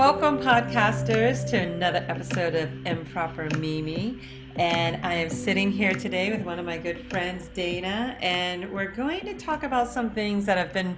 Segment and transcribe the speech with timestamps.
[0.00, 4.18] welcome, podcasters, to another episode of Improper Mimi.
[4.56, 8.90] And I am sitting here today with one of my good friends, Dana, and we're
[8.92, 10.96] going to talk about some things that have been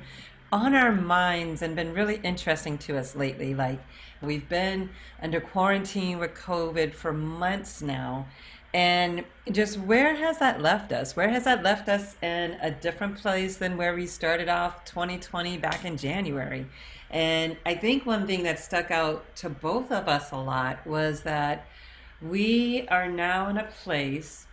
[0.53, 3.57] on our minds and been really interesting to us lately.
[3.57, 3.81] Like,
[4.21, 4.89] we've been
[5.21, 8.29] under quarantine with COVID for months now.
[8.73, 11.17] And just where has that left us?
[11.17, 15.59] Where has that left us in a different place than where we started off 2020
[15.59, 16.67] back in January?
[17.13, 21.23] And I think one thing that stuck out to both of us a lot was
[21.23, 21.67] that
[22.23, 24.47] we are now in a place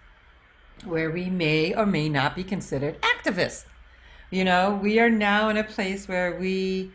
[0.83, 3.65] where we may or may not be considered activists.
[4.29, 6.91] You know, we are now in a place where we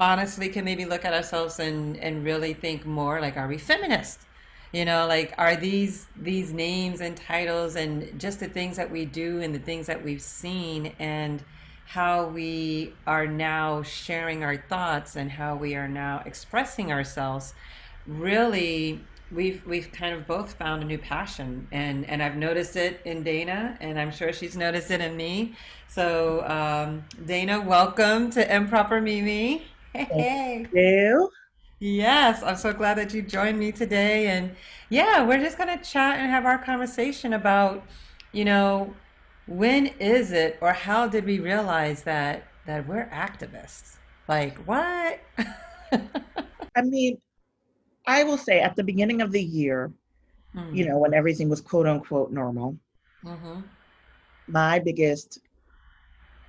[0.00, 4.24] honestly can maybe look at ourselves and, and really think more like, are we feminists?
[4.72, 9.06] You know, like are these these names and titles and just the things that we
[9.06, 11.42] do and the things that we've seen and
[11.88, 17.54] how we are now sharing our thoughts and how we are now expressing ourselves
[18.06, 19.00] really
[19.32, 21.66] we've we've kind of both found a new passion.
[21.72, 25.54] And and I've noticed it in Dana and I'm sure she's noticed it in me.
[25.88, 29.62] So um, Dana welcome to Improper Mimi.
[29.94, 30.66] Hey.
[30.72, 31.30] you.
[31.80, 34.26] Yes I'm so glad that you joined me today.
[34.28, 34.54] And
[34.90, 37.82] yeah we're just gonna chat and have our conversation about
[38.32, 38.94] you know
[39.48, 43.96] when is it or how did we realize that that we're activists
[44.28, 45.20] like what
[46.76, 47.18] i mean
[48.06, 49.90] i will say at the beginning of the year
[50.54, 50.74] mm-hmm.
[50.74, 52.76] you know when everything was quote unquote normal
[53.24, 53.60] mm-hmm.
[54.48, 55.40] my biggest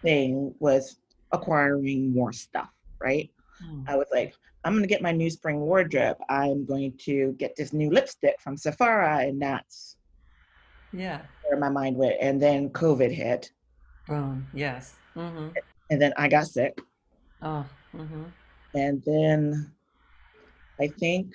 [0.02, 0.98] thing was
[1.32, 3.32] acquiring more stuff right
[3.64, 3.84] mm.
[3.88, 7.56] i was like i'm going to get my new spring wardrobe i'm going to get
[7.56, 9.96] this new lipstick from sephora and that's
[10.92, 11.22] yeah.
[11.48, 12.16] Where my mind went.
[12.22, 13.52] And then COVID hit.
[14.08, 14.48] Boom.
[14.54, 14.96] Yes.
[15.16, 15.50] Mm-hmm.
[15.90, 16.80] And then I got sick.
[17.42, 17.66] Oh.
[17.96, 18.24] Mm-hmm.
[18.76, 19.72] And then
[20.80, 21.34] I think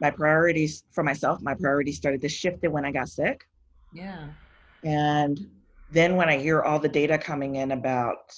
[0.00, 3.46] my priorities for myself, my priorities started to shift it when I got sick.
[3.92, 4.28] Yeah.
[4.84, 5.38] And
[5.90, 8.32] then when I hear all the data coming in about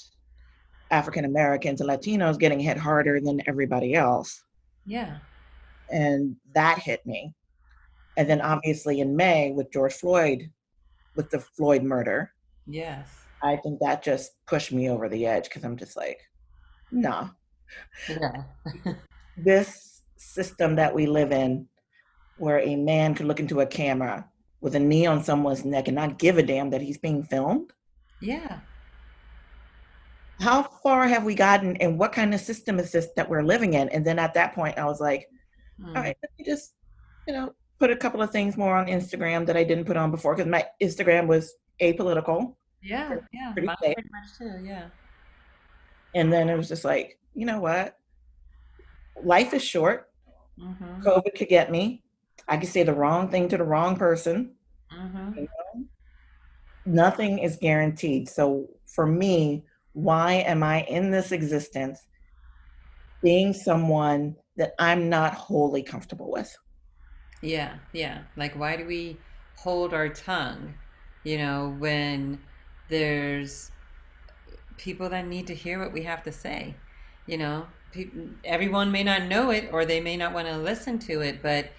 [0.90, 4.42] African Americans and Latinos getting hit harder than everybody else.
[4.86, 5.18] Yeah.
[5.90, 7.34] And that hit me.
[8.16, 10.50] And then obviously in May with George Floyd,
[11.16, 12.32] with the Floyd murder.
[12.66, 13.08] Yes.
[13.42, 16.20] I think that just pushed me over the edge because I'm just like,
[16.90, 17.30] nah.
[18.08, 18.44] Yeah.
[19.36, 21.68] this system that we live in,
[22.38, 24.26] where a man could look into a camera
[24.60, 27.72] with a knee on someone's neck and not give a damn that he's being filmed.
[28.20, 28.60] Yeah.
[30.40, 33.74] How far have we gotten and what kind of system is this that we're living
[33.74, 33.88] in?
[33.90, 35.28] And then at that point, I was like,
[35.80, 35.88] mm.
[35.88, 36.74] all right, let me just,
[37.26, 37.52] you know,
[37.82, 40.48] put a couple of things more on Instagram that I didn't put on before because
[40.48, 42.54] my Instagram was apolitical.
[42.80, 44.64] Yeah, yeah, pretty, pretty much too.
[44.64, 44.84] Yeah.
[46.14, 47.98] And then it was just like, you know what?
[49.24, 50.12] Life is short.
[50.60, 51.02] Mm-hmm.
[51.02, 52.04] COVID could get me.
[52.46, 54.52] I could say the wrong thing to the wrong person.
[54.96, 55.38] Mm-hmm.
[55.38, 55.84] You know?
[56.86, 58.28] Nothing is guaranteed.
[58.28, 59.64] So for me,
[59.94, 62.06] why am I in this existence
[63.24, 66.56] being someone that I'm not wholly comfortable with?
[67.42, 68.22] Yeah, yeah.
[68.36, 69.18] Like, why do we
[69.56, 70.74] hold our tongue,
[71.24, 72.40] you know, when
[72.88, 73.70] there's
[74.78, 76.76] people that need to hear what we have to say?
[77.26, 77.66] You know,
[78.44, 81.70] everyone may not know it or they may not want to listen to it, but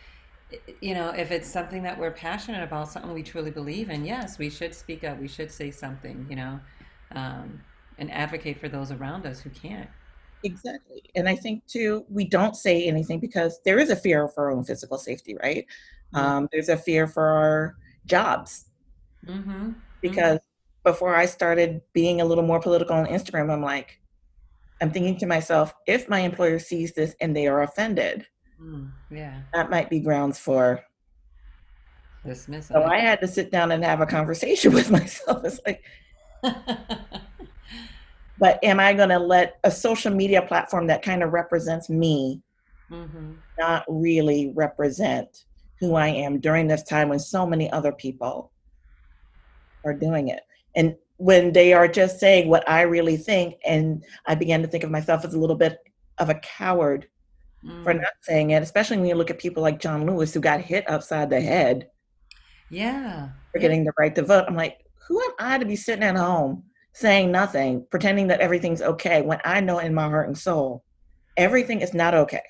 [0.81, 4.37] you know, if it's something that we're passionate about, something we truly believe in, yes,
[4.37, 5.19] we should speak up.
[5.19, 6.59] We should say something, you know,
[7.11, 7.61] um,
[7.97, 9.89] and advocate for those around us who can't.
[10.43, 11.03] Exactly.
[11.15, 14.51] And I think too, we don't say anything because there is a fear for our
[14.51, 15.65] own physical safety, right?
[16.13, 16.25] Mm-hmm.
[16.25, 18.65] Um, there's a fear for our jobs.
[19.25, 19.71] Mm-hmm.
[20.01, 20.89] Because mm-hmm.
[20.89, 23.99] before I started being a little more political on Instagram, I'm like,
[24.81, 28.27] I'm thinking to myself, if my employer sees this and they are offended,
[28.61, 30.83] mm, yeah, that might be grounds for
[32.25, 32.75] dismissal.
[32.75, 35.45] So I had to sit down and have a conversation with myself.
[35.45, 35.83] It's like,
[38.39, 42.41] but am I going to let a social media platform that kind of represents me
[42.89, 43.33] mm-hmm.
[43.59, 45.45] not really represent
[45.79, 48.51] who I am during this time when so many other people
[49.85, 50.41] are doing it?
[50.75, 54.83] And when they are just saying what I really think, and I began to think
[54.83, 55.77] of myself as a little bit
[56.17, 57.07] of a coward
[57.63, 57.83] mm.
[57.83, 60.61] for not saying it, especially when you look at people like John Lewis who got
[60.61, 61.89] hit upside the head.
[62.69, 63.29] Yeah.
[63.51, 64.45] For getting the right to vote.
[64.47, 68.81] I'm like, who am I to be sitting at home saying nothing, pretending that everything's
[68.81, 70.83] okay when I know in my heart and soul
[71.37, 72.43] everything is not okay.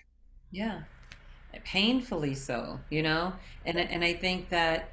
[0.52, 0.82] Yeah.
[1.64, 3.34] Painfully so, you know?
[3.66, 4.92] And and I think that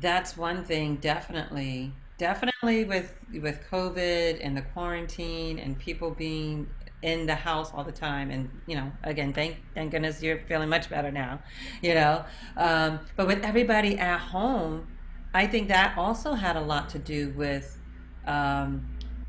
[0.00, 6.68] that's one thing definitely definitely with with COVID and the quarantine and people being
[7.02, 8.30] in the house all the time.
[8.30, 11.40] And you know, again, thank thank goodness you're feeling much better now.
[11.80, 12.24] You know,
[12.56, 14.86] um, but with everybody at home,
[15.34, 17.78] I think that also had a lot to do with
[18.26, 18.86] um,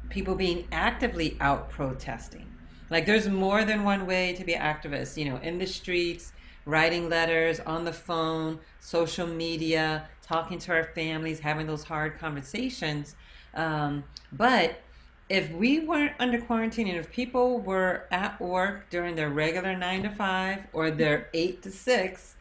[0.09, 2.47] people being actively out protesting.
[2.89, 5.17] Like, there's more than one way to be activists.
[5.17, 6.33] You know, in the streets,
[6.65, 13.15] writing letters, on the phone, social media, talking to our families, having those hard conversations.
[13.53, 14.81] Um, but
[15.29, 20.03] if we weren't under quarantine and if people were at work during their regular nine
[20.03, 22.35] to five or their eight to six,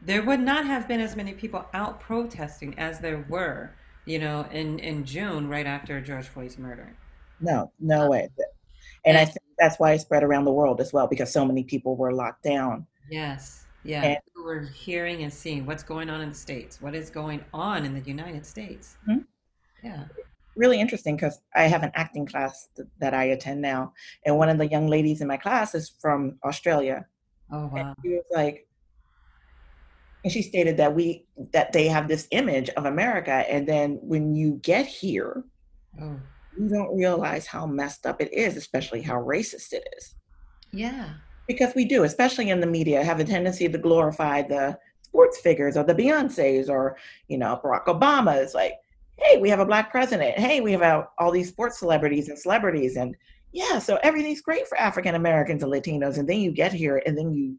[0.00, 3.70] there would not have been as many people out protesting as there were,
[4.04, 6.96] you know, in, in June, right after George Floyd's murder.
[7.40, 8.28] No, no way.
[9.04, 11.64] And I think that's why it spread around the world as well, because so many
[11.64, 12.86] people were locked down.
[13.10, 13.66] Yes.
[13.84, 14.02] Yeah.
[14.02, 17.84] And, we're hearing and seeing what's going on in the States, what is going on
[17.84, 18.96] in the United States.
[19.08, 19.20] Mm-hmm.
[19.84, 20.04] Yeah
[20.56, 23.92] really interesting because I have an acting class th- that I attend now,
[24.26, 27.06] and one of the young ladies in my class is from Australia.
[27.50, 27.76] Oh wow!
[27.76, 28.66] And she was like,
[30.24, 34.34] and she stated that we that they have this image of America, and then when
[34.34, 35.44] you get here,
[36.00, 36.20] oh.
[36.58, 40.14] you don't realize how messed up it is, especially how racist it is.
[40.72, 41.10] Yeah,
[41.46, 45.76] because we do, especially in the media, have a tendency to glorify the sports figures
[45.76, 46.96] or the Beyonces or
[47.28, 48.36] you know Barack Obama.
[48.36, 48.74] It's like
[49.22, 50.38] hey, we have a black president.
[50.38, 52.96] Hey, we have all these sports celebrities and celebrities.
[52.96, 53.16] And
[53.52, 56.18] yeah, so everything's great for African Americans and Latinos.
[56.18, 57.58] And then you get here and then you,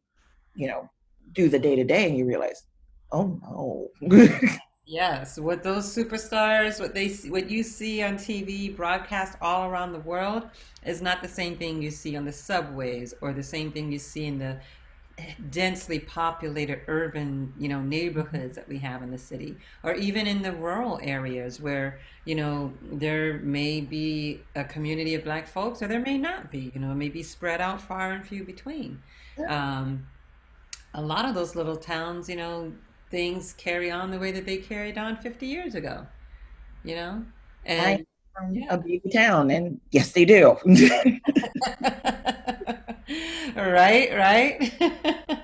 [0.55, 0.89] you know,
[1.33, 2.63] do the day to day and you realize,
[3.11, 4.39] oh no.
[4.85, 9.99] yes, what those superstars, what they what you see on TV broadcast all around the
[9.99, 10.47] world
[10.85, 13.99] is not the same thing you see on the subways or the same thing you
[13.99, 14.57] see in the
[15.51, 20.41] densely populated urban you know neighborhoods that we have in the city or even in
[20.41, 25.87] the rural areas where you know there may be a community of black folks or
[25.87, 28.99] there may not be you know it may be spread out far and few between
[29.47, 30.05] um,
[30.93, 32.71] a lot of those little towns you know
[33.09, 36.05] things carry on the way that they carried on 50 years ago
[36.83, 37.23] you know
[37.65, 38.05] and
[38.51, 38.65] yeah.
[38.69, 40.57] a big town and yes they do
[43.55, 44.73] right, right.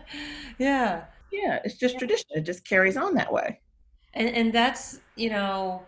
[0.59, 1.05] yeah.
[1.31, 2.25] Yeah, it's just tradition.
[2.31, 3.59] It just carries on that way.
[4.13, 5.83] And and that's, you know,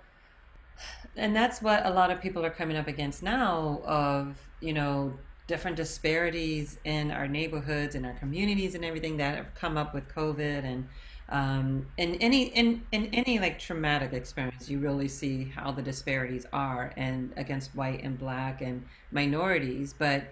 [1.16, 5.14] and that's what a lot of people are coming up against now of, you know,
[5.52, 10.08] different disparities in our neighborhoods and our communities and everything that have come up with
[10.08, 10.88] COVID and
[11.28, 16.46] um, in any in, in any like traumatic experience, you really see how the disparities
[16.54, 19.94] are and against white and black and minorities.
[19.94, 20.24] But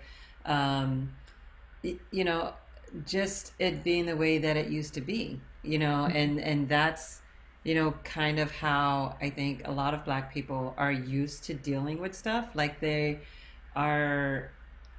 [0.46, 1.12] um,
[1.84, 2.54] you know,
[3.06, 6.16] just it being the way that it used to be, you know, mm-hmm.
[6.16, 7.22] and and that's
[7.66, 11.54] you know kind of how I think a lot of black people are used to
[11.54, 13.20] dealing with stuff like they
[13.76, 14.52] are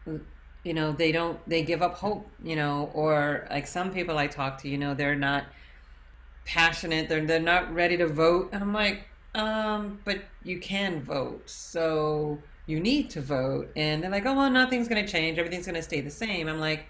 [0.07, 4.27] you know they don't they give up hope you know or like some people i
[4.27, 5.45] talk to you know they're not
[6.45, 11.49] passionate they're, they're not ready to vote and i'm like um but you can vote
[11.49, 12.39] so
[12.71, 13.71] you need to vote.
[13.77, 15.39] And they're like, oh, well, nothing's going to change.
[15.39, 16.49] Everything's going to stay the same.
[16.49, 16.87] I'm like,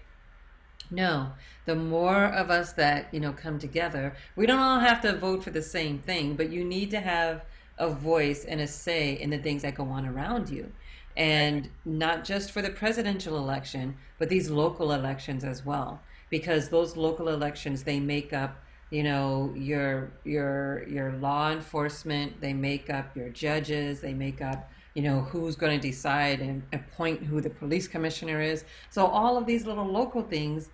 [0.91, 1.33] no,
[1.65, 5.43] the more of us that, you know, come together, we don't all have to vote
[5.43, 7.45] for the same thing, but you need to have
[7.79, 10.71] a voice and a say in the things that go on around you.
[11.17, 16.01] And not just for the presidential election, but these local elections as well.
[16.31, 22.53] Because those local elections, they make up you know your your your law enforcement they
[22.53, 27.23] make up your judges they make up you know who's going to decide and appoint
[27.23, 28.65] who the police commissioner is.
[28.91, 30.71] So all of these little local things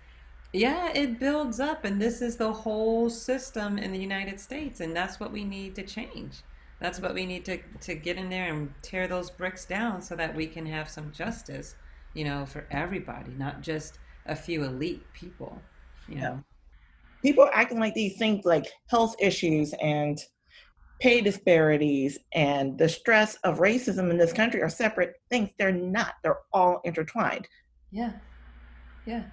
[0.53, 4.95] yeah it builds up and this is the whole system in the united states and
[4.95, 6.41] that's what we need to change
[6.79, 10.15] that's what we need to, to get in there and tear those bricks down so
[10.15, 11.75] that we can have some justice
[12.13, 15.61] you know for everybody not just a few elite people
[16.07, 16.43] you know
[17.21, 20.19] people acting like these things like health issues and
[20.99, 25.49] pay disparities and the stress of racism in this country are separate things.
[25.59, 26.15] They're not.
[26.23, 27.47] They're all intertwined.
[27.91, 28.13] Yeah.
[29.05, 29.23] Yeah.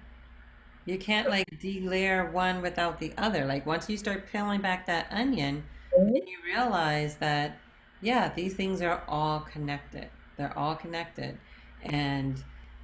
[0.85, 3.45] You can't like delayer one without the other.
[3.45, 5.63] Like once you start peeling back that onion,
[5.97, 6.15] mm-hmm.
[6.15, 7.57] you realize that
[8.01, 10.09] yeah, these things are all connected.
[10.37, 11.37] They're all connected.
[11.83, 12.43] And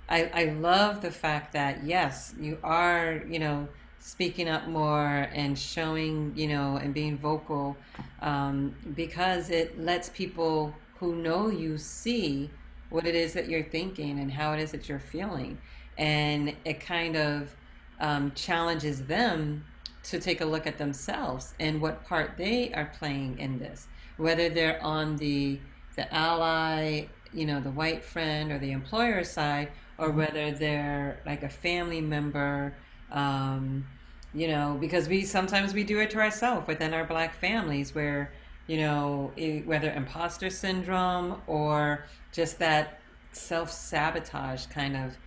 [0.09, 3.67] I I love the fact that yes, you are, you know,
[3.99, 7.77] speaking up more and showing, you know, and being vocal
[8.21, 12.49] um, because it lets people who know you see
[12.89, 15.57] what it is that you're thinking and how it is that you're feeling.
[15.97, 17.55] And it kind of
[17.99, 19.63] um, challenges them
[20.03, 24.49] to take a look at themselves and what part they are playing in this, whether
[24.49, 25.59] they're on the
[25.97, 31.43] the ally, you know, the white friend or the employer side, or whether they're like
[31.43, 32.73] a family member
[33.11, 33.85] um,
[34.33, 38.31] you know because we sometimes we do it to ourselves within our black families where
[38.67, 39.31] you know
[39.65, 42.99] whether imposter syndrome or just that
[43.33, 45.17] self-sabotage kind of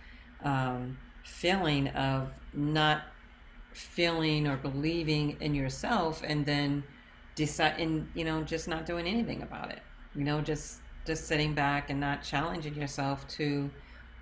[0.43, 3.03] um, feeling of not
[3.75, 6.83] feeling or believing in yourself and then
[7.35, 9.79] decide and you know just not doing anything about it.
[10.15, 13.69] You know just just sitting back and not challenging yourself to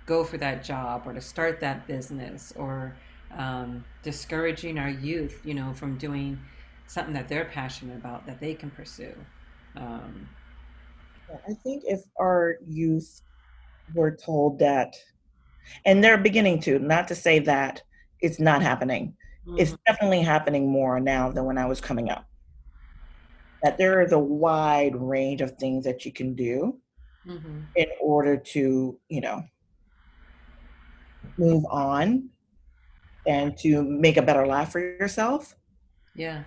[0.06, 2.94] go for that job or to start that business or
[3.36, 6.38] um, discouraging our youth you know from doing
[6.86, 9.14] something that they're passionate about that they can pursue.
[9.76, 10.28] Um,
[11.48, 13.22] i think if our youth
[13.94, 14.94] were told that
[15.86, 17.82] and they're beginning to not to say that
[18.20, 19.58] it's not happening mm-hmm.
[19.58, 22.26] it's definitely happening more now than when i was coming up
[23.62, 26.78] that there is a wide range of things that you can do
[27.26, 27.60] mm-hmm.
[27.76, 29.42] in order to you know
[31.38, 32.28] move on
[33.26, 35.56] and to make a better life for yourself
[36.14, 36.44] yeah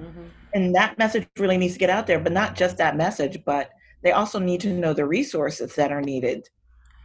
[0.00, 0.24] mm-hmm.
[0.54, 3.70] and that message really needs to get out there but not just that message but
[4.02, 6.48] they also need to know the resources that are needed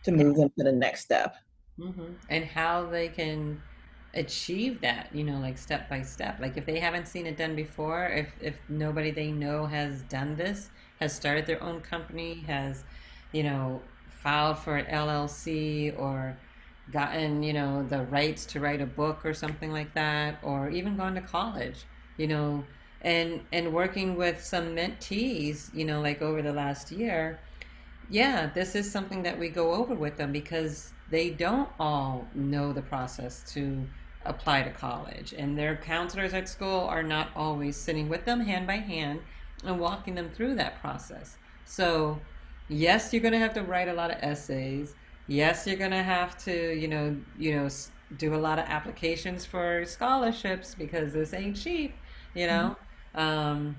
[0.03, 1.35] to move them to the next step
[1.79, 2.11] mm-hmm.
[2.29, 3.61] and how they can
[4.13, 6.39] achieve that you know like step by step.
[6.39, 10.35] Like if they haven't seen it done before if if nobody they know has done
[10.35, 12.83] this has started their own company has
[13.31, 16.35] you know filed for an llc or
[16.91, 20.95] gotten you know the rights to write a book or something like that or even
[20.95, 21.85] gone to college
[22.17, 22.63] you know
[23.01, 27.39] and and working with some mentees you know like over the last year
[28.09, 32.73] yeah this is something that we go over with them because they don't all know
[32.73, 33.85] the process to
[34.25, 35.33] apply to college.
[35.33, 39.21] And their counselors at school are not always sitting with them hand by hand
[39.63, 41.37] and walking them through that process.
[41.65, 42.19] So,
[42.67, 44.95] yes, you're going to have to write a lot of essays.
[45.27, 47.69] Yes, you're going to have to, you know, you know,
[48.17, 51.95] do a lot of applications for scholarships because this ain't cheap,
[52.33, 52.75] you know.
[53.15, 53.19] Mm-hmm.
[53.19, 53.77] Um,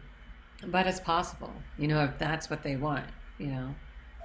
[0.66, 3.06] but it's possible, you know, if that's what they want,
[3.38, 3.74] you know.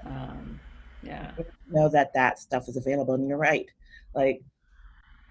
[0.05, 0.59] Um,
[1.03, 1.31] yeah.
[1.69, 3.69] Know that that stuff is available, and you're right.
[4.15, 4.41] Like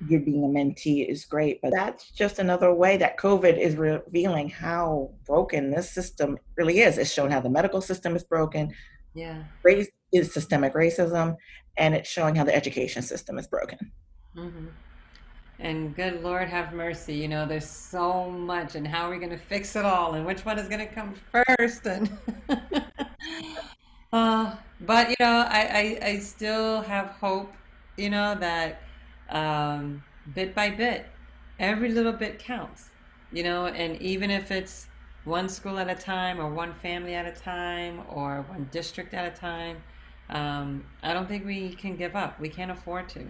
[0.08, 4.48] you're being a mentee is great, but that's just another way that COVID is revealing
[4.48, 6.98] how broken this system really is.
[6.98, 8.72] It's showing how the medical system is broken.
[9.14, 9.44] Yeah.
[9.62, 11.36] Race is systemic racism,
[11.76, 13.92] and it's showing how the education system is broken.
[14.36, 14.66] Mm-hmm.
[15.58, 19.30] And good Lord have mercy, you know, there's so much, and how are we going
[19.30, 21.86] to fix it all, and which one is going to come first?
[21.86, 22.10] And
[24.12, 27.52] uh, but you know, I, I I still have hope,
[27.96, 28.82] you know, that
[29.30, 30.02] um,
[30.34, 31.06] bit by bit.
[31.58, 32.90] Every little bit counts,
[33.32, 34.88] you know, and even if it's
[35.24, 39.32] one school at a time or one family at a time or one district at
[39.32, 39.82] a time,
[40.30, 42.40] um, I don't think we can give up.
[42.40, 43.26] We can't afford to.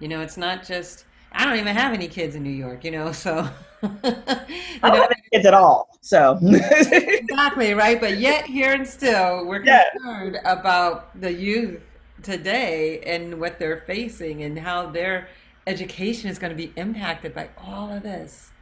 [0.00, 2.90] You know, it's not just, I don't even have any kids in New York, you
[2.90, 3.48] know, so.
[3.82, 6.38] you I don't have any kids at all, so.
[6.42, 8.00] exactly, right?
[8.00, 10.52] But yet, here and still, we're concerned yeah.
[10.52, 11.80] about the youth
[12.22, 15.28] today and what they're facing and how they're
[15.66, 18.52] education is going to be impacted by all of this.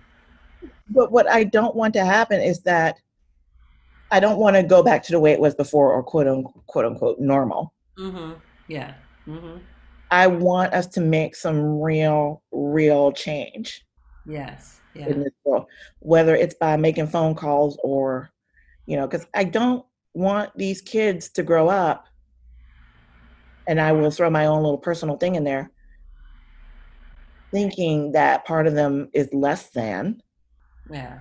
[0.88, 2.98] But what I don't want to happen is that
[4.10, 6.66] I don't want to go back to the way it was before or quote unquote,
[6.66, 7.72] quote unquote normal.
[7.98, 8.32] Mm-hmm.
[8.68, 8.94] Yeah.
[9.26, 9.58] Mm-hmm.
[10.14, 13.84] I want us to make some real, real change.
[14.24, 14.80] Yes.
[14.94, 15.08] Yeah.
[15.08, 15.66] In this world,
[15.98, 18.30] whether it's by making phone calls or,
[18.86, 22.06] you know, because I don't want these kids to grow up,
[23.66, 25.72] and I will throw my own little personal thing in there,
[27.50, 30.22] thinking that part of them is less than.
[30.92, 31.18] Yeah.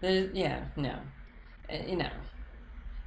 [0.00, 0.94] There's, yeah, no.
[1.68, 2.10] Uh, you know.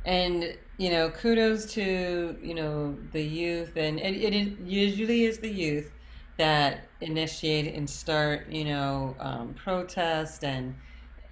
[0.03, 3.73] And, you know, kudos to, you know, the youth.
[3.77, 5.91] And it, it usually is the youth
[6.37, 10.73] that initiate and start, you know, um, protest and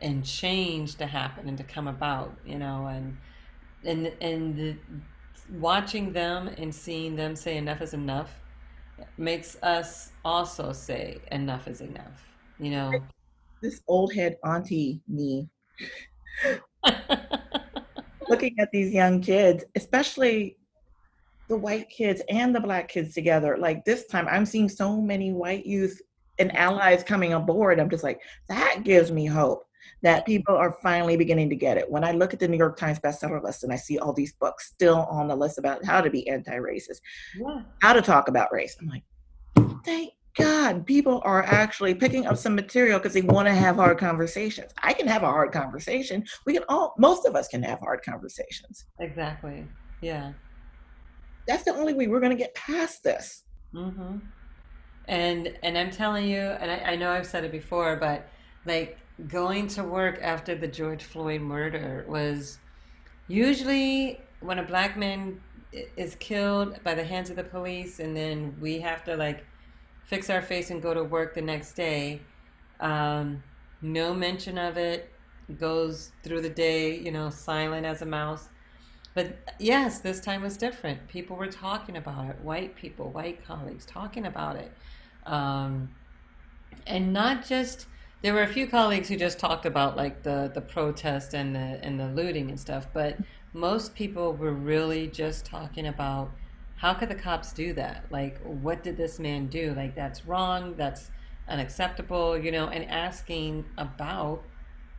[0.01, 3.17] and change to happen and to come about, you know, and
[3.83, 4.77] and and the,
[5.53, 8.29] watching them and seeing them say enough is enough
[9.17, 12.21] makes us also say enough is enough.
[12.59, 13.03] You know,
[13.63, 15.49] this old head auntie me
[18.29, 20.57] looking at these young kids, especially
[21.49, 23.57] the white kids and the black kids together.
[23.57, 25.99] Like this time, I'm seeing so many white youth
[26.37, 27.79] and allies coming aboard.
[27.79, 29.65] I'm just like, that gives me hope
[30.01, 31.89] that people are finally beginning to get it.
[31.89, 34.33] When I look at the New York Times bestseller list and I see all these
[34.33, 37.01] books still on the list about how to be anti-racist,
[37.35, 37.61] yeah.
[37.81, 39.03] how to talk about race, I'm like,
[39.83, 43.97] thank God, people are actually picking up some material because they want to have hard
[43.97, 44.71] conversations.
[44.83, 46.23] I can have a hard conversation.
[46.45, 48.85] We can all, most of us can have hard conversations.
[48.99, 49.65] Exactly.
[50.01, 50.33] Yeah.
[51.47, 53.43] That's the only way we're going to get past this.
[53.73, 54.17] Mm-hmm.
[55.07, 58.29] And and I'm telling you, and I, I know I've said it before, but
[58.65, 62.59] like going to work after the George Floyd murder was
[63.27, 65.41] usually when a black man
[65.97, 69.43] is killed by the hands of the police, and then we have to like
[70.09, 72.19] fix our face and go to work the next day.
[72.79, 73.43] Um,
[73.83, 75.11] no mention of it.
[75.59, 78.49] Goes through the day, you know, silent as a mouse.
[79.13, 81.07] But yes, this time was different.
[81.07, 82.39] People were talking about it.
[82.41, 84.71] White people, white colleagues talking about it.
[85.25, 85.89] Um,
[86.87, 87.85] and not just
[88.23, 91.79] there were a few colleagues who just talked about like the the protest and the
[91.83, 93.17] and the looting and stuff, but
[93.53, 96.31] most people were really just talking about
[96.79, 98.05] how could the cops do that?
[98.09, 99.73] Like, what did this man do?
[99.73, 100.75] Like, that's wrong.
[100.77, 101.11] That's
[101.49, 104.43] unacceptable, you know, and asking about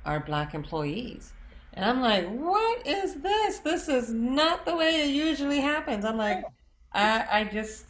[0.05, 1.33] our black employees.
[1.73, 3.61] And I'm like, what is this?
[3.61, 6.05] This is not the way it usually happens.
[6.05, 6.45] I'm like,
[6.93, 7.87] I, I just,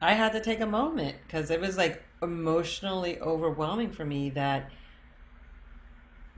[0.00, 4.70] I had to take a moment because it was like emotionally overwhelming for me that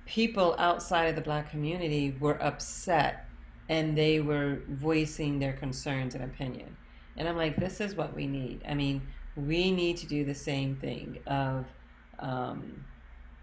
[0.07, 3.29] people outside of the black community were upset
[3.69, 6.77] and they were voicing their concerns and opinion.
[7.17, 8.63] And I'm like, this is what we need.
[8.69, 9.03] I mean,
[9.37, 11.67] we need to do the same thing of
[12.19, 12.85] um,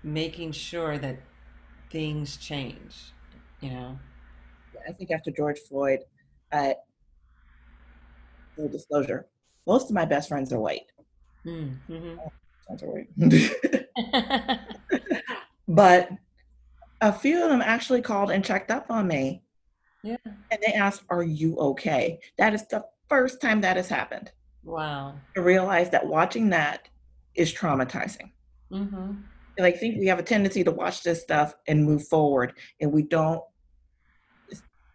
[0.03, 1.17] making sure that
[1.89, 3.13] things change,
[3.61, 3.97] you know?
[4.87, 5.99] I think after George Floyd,
[6.51, 6.73] uh,
[8.55, 9.27] full disclosure,
[9.65, 10.91] most of my best friends are white.
[11.45, 12.17] Mm, mm-hmm.
[12.81, 13.07] Right.
[15.67, 16.09] but
[17.01, 19.43] a few of them actually called and checked up on me.
[20.03, 20.17] Yeah.
[20.25, 22.19] And they asked, Are you okay?
[22.37, 24.31] That is the first time that has happened.
[24.63, 25.15] Wow.
[25.35, 26.87] I realize that watching that
[27.35, 28.31] is traumatizing.
[28.71, 29.11] Mm-hmm.
[29.57, 32.91] And I think we have a tendency to watch this stuff and move forward, and
[32.91, 33.41] we don't.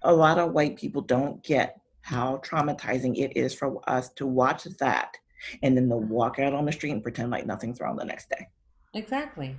[0.03, 4.65] A lot of white people don't get how traumatizing it is for us to watch
[4.81, 5.17] that
[5.63, 8.31] and then to walk out on the street and pretend like nothing's wrong the next
[8.31, 8.49] day.
[8.95, 9.57] Exactly.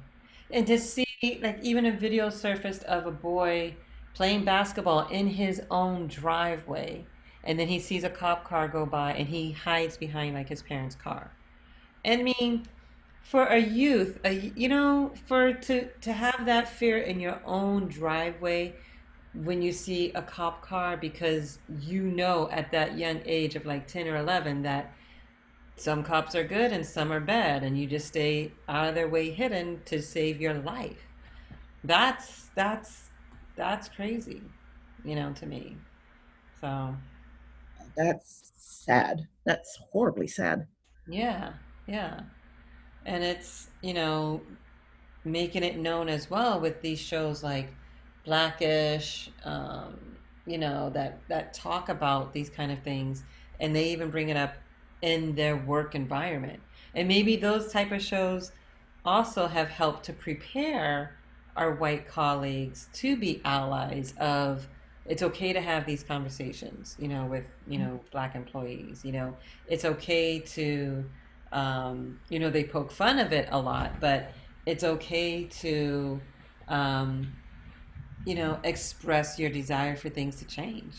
[0.52, 1.06] And to see,
[1.42, 3.76] like, even a video surfaced of a boy
[4.16, 7.06] playing basketball in his own driveway
[7.43, 10.62] and then he sees a cop car go by and he hides behind like his
[10.62, 11.32] parents' car.
[12.06, 12.65] I mean,
[13.21, 17.88] for a youth, a, you know, for to to have that fear in your own
[17.88, 18.75] driveway
[19.34, 23.88] when you see a cop car because you know at that young age of like
[23.88, 24.91] 10 or 11 that
[25.75, 29.08] some cops are good and some are bad and you just stay out of their
[29.08, 31.08] way hidden to save your life.
[31.84, 33.10] That's that's
[33.56, 34.41] that's crazy,
[35.06, 35.78] you know, to me.
[36.60, 36.95] So
[38.00, 39.28] that's sad.
[39.46, 40.68] That's horribly sad.
[41.08, 41.54] Yeah,
[41.86, 42.22] yeah.
[43.06, 44.42] And it's, you know,
[45.26, 47.74] making it known as well with these shows like
[48.26, 50.00] Blackish, um,
[50.46, 53.24] you know, that, that talk about these kind of things.
[53.60, 54.56] And they even bring it up
[55.02, 56.62] in their work environment.
[56.96, 58.52] And maybe those type of shows
[59.04, 61.18] also have helped to prepare
[61.56, 64.68] our white colleagues to be allies of
[65.10, 69.36] it's okay to have these conversations, you know, with, you know, black employees, you know,
[69.67, 71.04] it's okay to,
[71.52, 74.32] um, you know, they poke fun of it a lot, but
[74.67, 76.22] it's okay to,
[76.67, 77.34] um,
[78.24, 80.95] you know, express your desire for things to change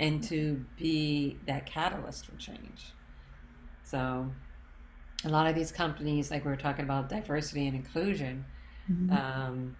[0.00, 2.92] and to be that catalyst for change.
[3.84, 4.28] So,
[5.24, 8.44] a lot of these companies, like we were talking about diversity and inclusion,
[8.90, 9.12] mm-hmm.
[9.12, 9.76] um,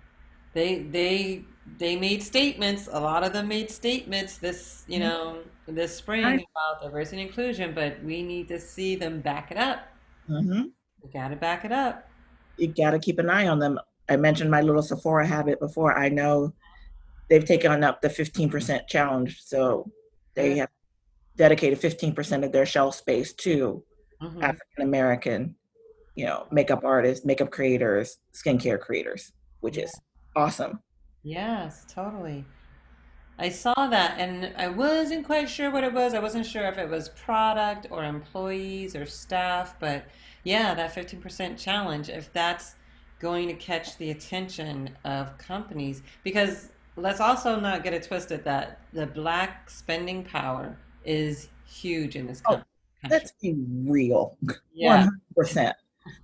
[0.55, 1.45] they they
[1.79, 2.89] they made statements.
[2.91, 5.09] A lot of them made statements this you mm-hmm.
[5.09, 9.51] know this spring I, about diversity and inclusion, but we need to see them back
[9.51, 9.87] it up.
[10.29, 10.63] Mm-hmm.
[11.03, 12.09] We got to back it up.
[12.57, 13.79] You got to keep an eye on them.
[14.09, 15.97] I mentioned my little Sephora habit before.
[15.97, 16.53] I know
[17.29, 19.91] they've taken up the 15% challenge, so
[20.35, 20.69] they have
[21.37, 23.83] dedicated 15% of their shelf space to
[24.21, 24.43] mm-hmm.
[24.43, 25.55] African American,
[26.15, 29.93] you know, makeup artists, makeup creators, skincare creators, which is
[30.35, 30.81] awesome.
[31.23, 32.45] Yes, totally.
[33.39, 36.15] I saw that and I wasn't quite sure what it was.
[36.15, 40.05] I wasn't sure if it was product or employees or staff, but
[40.45, 42.77] yeah, that 15% challenge, if that's
[43.19, 48.81] going to catch the attention of companies, because let's also not get it twisted that
[48.93, 52.67] the black spending power is huge in this oh, country.
[53.05, 54.37] Oh, let's be real.
[54.75, 55.09] Yeah.
[55.37, 55.73] 100%.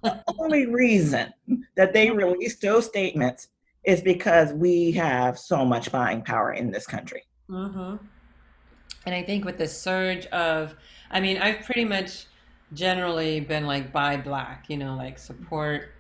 [0.03, 1.33] the only reason
[1.77, 3.49] that they released those statements
[3.85, 7.25] is because we have so much buying power in this country.
[7.49, 7.97] Mm-hmm.
[9.07, 10.75] And I think with the surge of,
[11.11, 12.27] I mean, I've pretty much
[12.75, 15.93] generally been like buy black, you know, like support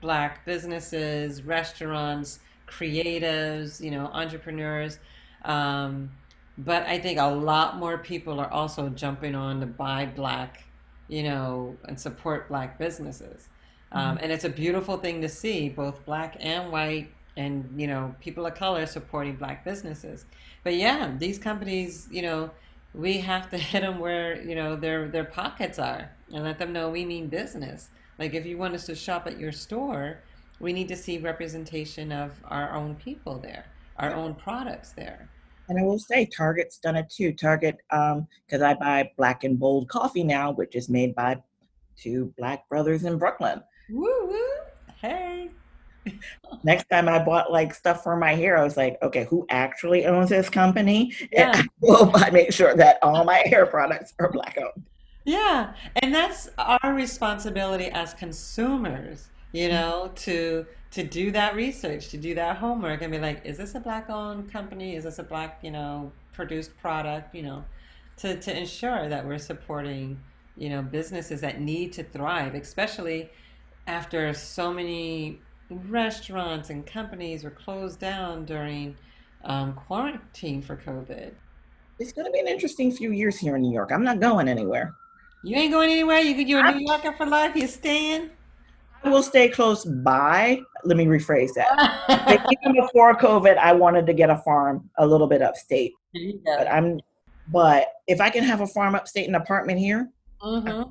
[0.00, 4.98] black businesses, restaurants, creatives, you know, entrepreneurs.
[5.44, 6.10] Um,
[6.56, 10.64] but I think a lot more people are also jumping on to buy black
[11.08, 13.48] you know, and support black businesses.
[13.92, 14.24] Um, mm-hmm.
[14.24, 18.46] and it's a beautiful thing to see both black and white and you know people
[18.46, 20.26] of color supporting black businesses
[20.62, 22.50] but yeah these companies you know
[22.94, 26.72] we have to hit them where you know their their pockets are and let them
[26.72, 30.20] know we mean business like if you want us to shop at your store
[30.60, 33.66] we need to see representation of our own people there
[33.98, 35.28] our own products there
[35.68, 37.32] and I will say, Target's done it too.
[37.32, 38.18] Target, because
[38.60, 41.38] um, I buy Black and Bold coffee now, which is made by
[41.96, 43.62] two black brothers in Brooklyn.
[43.90, 44.38] Woo woo!
[45.00, 45.50] Hey,
[46.62, 50.06] Next time I bought like stuff for my hair, I was like, okay, who actually
[50.06, 51.12] owns this company?
[51.32, 51.56] Yeah.
[51.56, 54.84] And I will make sure that all my hair products are black owned.
[55.24, 55.72] Yeah.
[55.96, 59.74] And that's our responsibility as consumers, you mm-hmm.
[59.74, 63.74] know, to to do that research, to do that homework and be like, is this
[63.74, 64.94] a black owned company?
[64.94, 67.64] Is this a black, you know, produced product, you know,
[68.18, 70.20] to, to ensure that we're supporting,
[70.56, 73.28] you know, businesses that need to thrive, especially
[73.88, 78.96] after so many restaurants and companies were closed down during
[79.44, 81.32] um, quarantine for COVID.
[81.98, 83.92] It's going to be an interesting few years here in New York.
[83.92, 84.94] I'm not going anywhere.
[85.42, 86.18] You ain't going anywhere.
[86.18, 87.54] You you're a New Yorker for life.
[87.54, 88.30] You're staying.
[89.04, 90.60] I will stay close by.
[90.84, 92.40] Let me rephrase that.
[92.62, 95.92] Even before COVID, I wanted to get a farm a little bit upstate.
[96.44, 97.00] But I'm,
[97.48, 100.08] but if I can have a farm upstate, an apartment here.
[100.42, 100.90] Mm-hmm.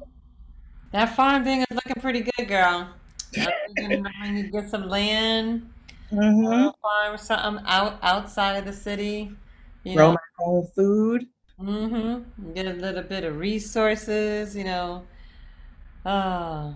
[0.91, 2.93] That farm thing is looking pretty good, girl
[3.35, 5.69] you get some land,
[6.11, 6.69] mm-hmm.
[6.81, 9.31] farm something out outside of the city.
[9.83, 10.17] You Grow know.
[10.39, 11.27] my own food.
[11.59, 12.53] Mm-hmm.
[12.53, 14.55] Get a little bit of resources.
[14.55, 15.03] You know.
[16.05, 16.75] Oh,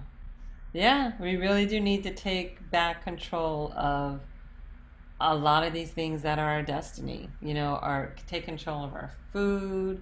[0.73, 1.13] yeah.
[1.19, 4.21] We really do need to take back control of
[5.19, 7.29] a lot of these things that are our destiny.
[7.41, 10.01] You know, our take control of our food,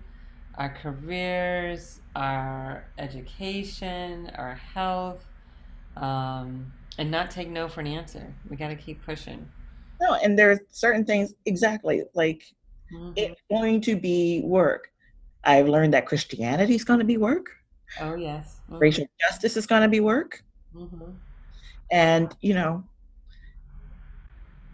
[0.55, 5.25] our careers, our education, our health
[5.97, 8.33] um, and not take no for an answer.
[8.49, 9.47] We got to keep pushing.
[10.01, 12.43] No, and there's certain things exactly like
[12.93, 13.13] mm-hmm.
[13.15, 14.91] it's going to be work.
[15.43, 17.47] I've learned that Christianity is going to be work.
[17.99, 18.77] Oh yes, mm-hmm.
[18.77, 20.43] racial justice is going to be work.
[20.75, 21.11] Mm-hmm.
[21.91, 22.83] And you know,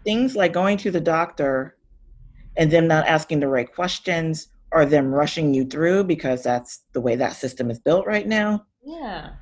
[0.04, 1.76] things like going to the doctor
[2.56, 7.00] and them not asking the right questions or them rushing you through because that's the
[7.00, 8.64] way that system is built right now.
[8.82, 9.32] Yeah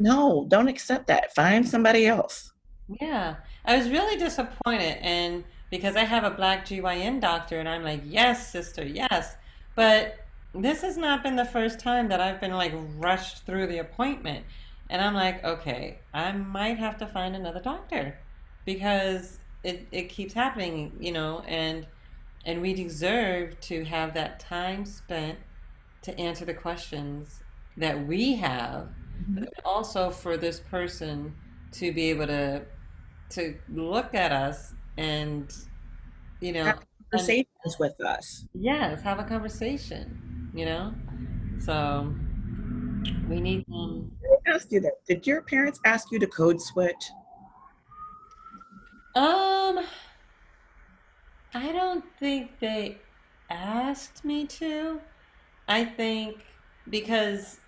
[0.00, 1.34] no, don't accept that.
[1.34, 2.52] Find somebody else.
[3.00, 3.36] Yeah.
[3.64, 8.02] I was really disappointed and because I have a black GYN doctor and I'm like,
[8.04, 9.36] "Yes, sister, yes."
[9.76, 10.18] But
[10.52, 14.44] this has not been the first time that I've been like rushed through the appointment.
[14.88, 18.18] And I'm like, "Okay, I might have to find another doctor
[18.64, 21.86] because it it keeps happening, you know, and
[22.44, 25.38] and we deserve to have that time spent
[26.02, 27.42] to answer the questions
[27.76, 28.88] that we have
[29.30, 29.44] mm-hmm.
[29.64, 31.34] also for this person
[31.72, 32.62] to be able to
[33.30, 35.52] to look at us and
[36.40, 38.46] you know have conversations and, with us.
[38.54, 40.92] Yes have a conversation you know?
[41.58, 42.12] So
[43.28, 44.10] we need um
[44.46, 47.10] ask you that did your parents ask you to code switch?
[49.14, 49.80] Um
[51.52, 52.98] i don't think they
[53.50, 55.00] asked me to.
[55.68, 56.44] I think
[56.88, 57.58] because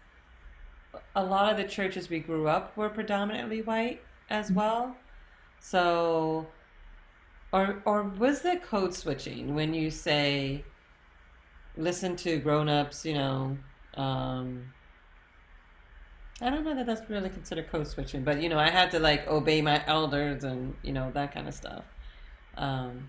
[1.15, 4.01] a lot of the churches we grew up were predominantly white
[4.31, 4.57] as mm-hmm.
[4.57, 4.97] well.
[5.61, 6.47] So,
[7.53, 10.65] or or was there code switching when you say,
[11.77, 13.57] listen to grown-ups, you know,
[13.95, 14.65] um,
[16.41, 18.99] I don't know that that's really considered code switching, but you know, I had to
[18.99, 21.85] like obey my elders and you know that kind of stuff.
[22.57, 23.09] Um,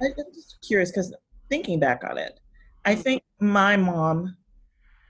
[0.00, 1.14] I'm just curious because
[1.48, 2.38] thinking back on it,
[2.84, 3.02] I mm-hmm.
[3.02, 4.36] think my mom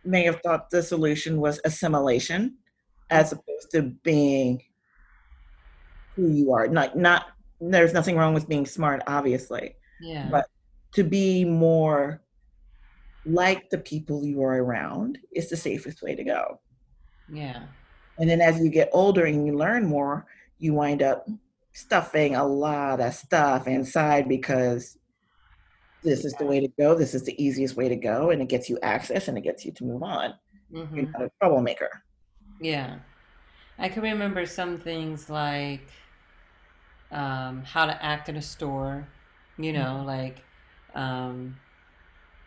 [0.04, 2.56] may have thought the solution was assimilation
[3.10, 3.38] as mm-hmm.
[3.38, 4.62] opposed to being
[6.14, 6.68] who you are.
[6.68, 7.26] Not not
[7.60, 9.76] there's nothing wrong with being smart, obviously.
[10.00, 10.28] Yeah.
[10.30, 10.46] But
[10.92, 12.22] to be more
[13.26, 16.60] like the people you are around is the safest way to go.
[17.30, 17.64] Yeah.
[18.18, 20.26] And then as you get older and you learn more,
[20.58, 21.28] you wind up
[21.72, 24.98] stuffing a lot of stuff inside because
[26.02, 26.94] this is the way to go.
[26.94, 29.64] This is the easiest way to go, and it gets you access and it gets
[29.64, 30.34] you to move on.
[30.72, 30.96] Mm-hmm.
[30.96, 31.90] You're not a troublemaker.
[32.60, 32.98] Yeah,
[33.78, 35.88] I can remember some things like
[37.10, 39.08] um, how to act in a store.
[39.58, 40.06] You know, mm-hmm.
[40.06, 40.42] like
[40.94, 41.56] um,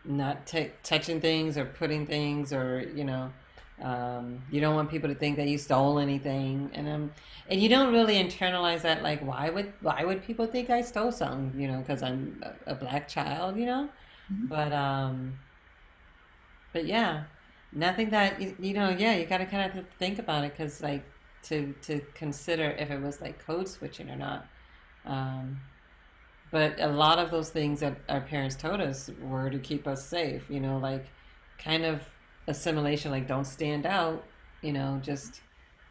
[0.04, 3.32] not t- touching things or putting things or you know
[3.82, 7.12] um, you don't want people to think that you stole anything, and um,
[7.48, 9.02] and you don't really internalize that.
[9.02, 11.60] Like, why would why would people think I stole something?
[11.60, 13.56] You know, because I'm a, a, black child.
[13.56, 13.88] You know,
[14.32, 14.46] mm-hmm.
[14.46, 15.38] but um,
[16.72, 17.24] but yeah,
[17.72, 18.90] nothing that you know.
[18.90, 21.04] Yeah, you got to kind of think about it because like
[21.44, 24.46] to to consider if it was like code switching or not.
[25.04, 25.60] Um,
[26.52, 30.06] but a lot of those things that our parents told us were to keep us
[30.06, 30.48] safe.
[30.48, 31.06] You know, like
[31.58, 32.02] kind of
[32.46, 34.24] assimilation, like don't stand out.
[34.62, 35.40] You know, just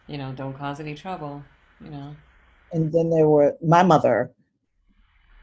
[0.07, 1.43] you know, don't cause any trouble.
[1.83, 2.15] You know.
[2.71, 4.31] And then there were my mother.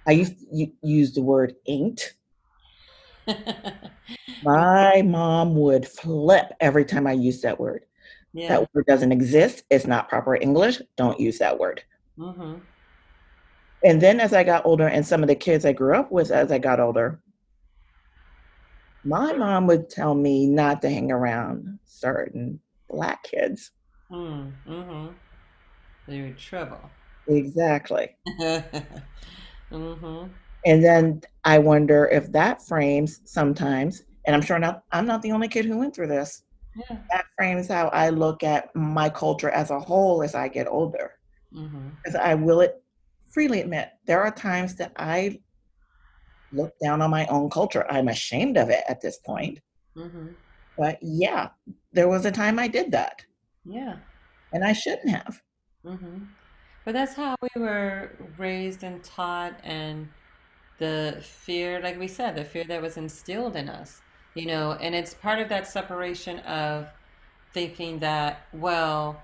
[0.07, 2.15] I used to use the word inked.
[4.43, 7.85] my mom would flip every time I used that word.
[8.33, 8.49] Yeah.
[8.49, 9.65] That word doesn't exist.
[9.71, 10.81] It's not proper English.
[10.97, 11.83] Don't use that word.
[12.19, 12.59] Mm-hmm.
[13.85, 16.31] And then as I got older, and some of the kids I grew up with
[16.31, 17.21] as I got older,
[19.05, 23.71] my mom would tell me not to hang around certain black kids.
[24.11, 25.07] Mm, mm-hmm.
[26.09, 26.81] They're trouble.
[27.29, 28.17] Exactly.
[29.71, 30.27] mm-hmm.
[30.67, 35.33] And then I wonder if that frames sometimes, and I'm sure not, I'm not the
[35.33, 36.43] only kid who went through this.
[36.77, 36.99] Yeah.
[37.11, 41.13] That frames how I look at my culture as a whole as I get older.
[41.55, 41.89] Mm-hmm.
[41.97, 42.83] Because I will it
[43.29, 45.41] freely admit, there are times that I
[46.53, 47.87] look down on my own culture.
[47.91, 49.61] I'm ashamed of it at this point.
[49.97, 50.29] Mm-hmm.
[50.77, 51.51] But yeah,
[51.93, 53.25] there was a time I did that.
[53.65, 53.97] Yeah.
[54.53, 55.41] And I shouldn't have.
[55.85, 56.25] Mm-hmm.
[56.85, 60.09] But that's how we were raised and taught, and
[60.79, 64.01] the fear, like we said, the fear that was instilled in us
[64.35, 66.89] you know, and it's part of that separation of
[67.53, 69.21] thinking that, well,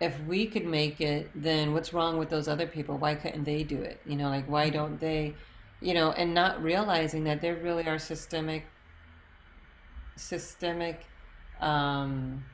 [0.00, 2.96] if we could make it, then what's wrong with those other people?
[2.96, 4.00] Why couldn't they do it?
[4.06, 5.34] You know, like why don't they,
[5.80, 8.64] you know, and not realizing that there really are systemic,
[10.16, 11.06] systemic
[11.60, 12.44] um,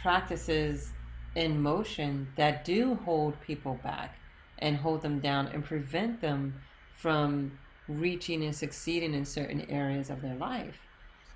[0.00, 0.92] practices
[1.34, 4.18] in motion that do hold people back
[4.58, 6.54] and hold them down and prevent them
[6.96, 10.78] from reaching and succeeding in certain areas of their life.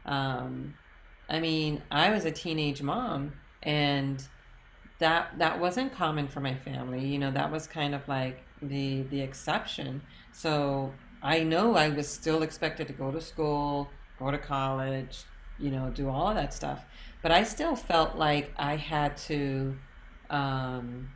[0.05, 0.75] Um,
[1.29, 4.22] I mean, I was a teenage mom, and
[4.98, 7.07] that that wasn't common for my family.
[7.07, 10.03] You know, that was kind of like the the exception.
[10.33, 15.24] So I know I was still expected to go to school, go to college,
[15.58, 16.85] you know, do all of that stuff.
[17.22, 19.76] But I still felt like I had to
[20.30, 21.08] um,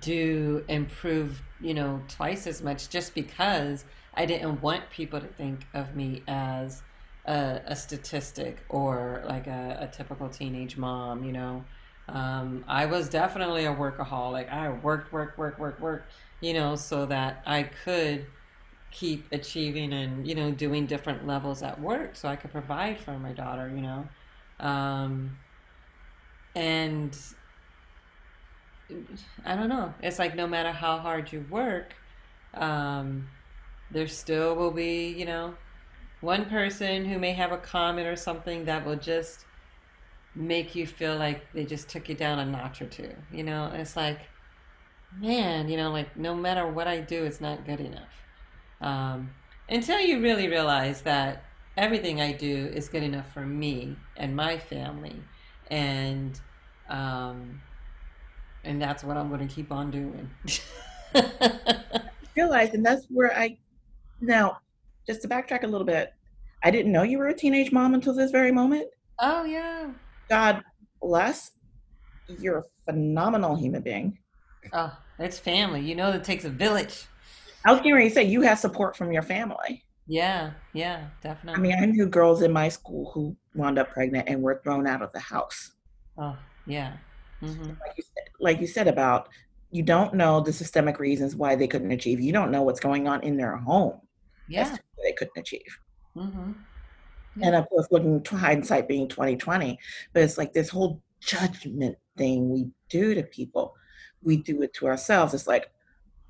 [0.00, 3.84] do improve, you know, twice as much just because
[4.14, 6.82] I didn't want people to think of me as
[7.24, 11.64] a, a statistic or like a, a, typical teenage mom, you know.
[12.08, 14.52] Um, I was definitely a workaholic.
[14.52, 16.04] I worked, worked, worked, worked, work,
[16.40, 18.26] you know, so that I could
[18.92, 23.18] keep achieving and, you know, doing different levels at work so I could provide for
[23.18, 24.08] my daughter, you know.
[24.60, 25.36] Um,
[26.54, 27.16] and
[29.44, 29.94] I don't know.
[30.02, 31.94] It's like no matter how hard you work,
[32.54, 33.28] um,
[33.90, 35.54] there still will be, you know,
[36.20, 39.44] one person who may have a comment or something that will just
[40.34, 43.12] make you feel like they just took you down a notch or two.
[43.32, 44.20] You know, it's like,
[45.18, 48.21] man, you know, like no matter what I do, it's not good enough.
[48.82, 49.30] Um,
[49.68, 51.44] until you really realize that
[51.76, 55.16] everything I do is good enough for me and my family,
[55.70, 56.38] and
[56.90, 57.60] um,
[58.64, 60.30] and that's what I'm going to keep on doing.
[62.36, 63.56] realize, and that's where I
[64.20, 64.58] now
[65.06, 66.14] just to backtrack a little bit,
[66.62, 68.88] I didn't know you were a teenage mom until this very moment.
[69.18, 69.90] Oh yeah.
[70.28, 70.62] God
[71.00, 71.52] bless.
[72.38, 74.18] You're a phenomenal human being.
[74.72, 75.80] Oh, it's family.
[75.80, 77.06] You know it takes a village.
[77.64, 79.84] I was getting ready to say you have support from your family.
[80.06, 81.58] Yeah, yeah, definitely.
[81.58, 84.86] I mean, I knew girls in my school who wound up pregnant and were thrown
[84.86, 85.72] out of the house.
[86.18, 86.94] Oh, yeah.
[87.40, 87.64] Mm-hmm.
[87.64, 89.28] Like, you said, like you said about
[89.70, 92.20] you don't know the systemic reasons why they couldn't achieve.
[92.20, 94.00] You don't know what's going on in their home
[94.48, 94.76] yeah.
[95.02, 95.78] they couldn't achieve.
[96.16, 96.52] Mm-hmm.
[97.36, 97.46] Yeah.
[97.46, 99.78] And of course, looking to hindsight being 2020,
[100.12, 103.74] but it's like this whole judgment thing we do to people.
[104.22, 105.32] We do it to ourselves.
[105.32, 105.70] It's like,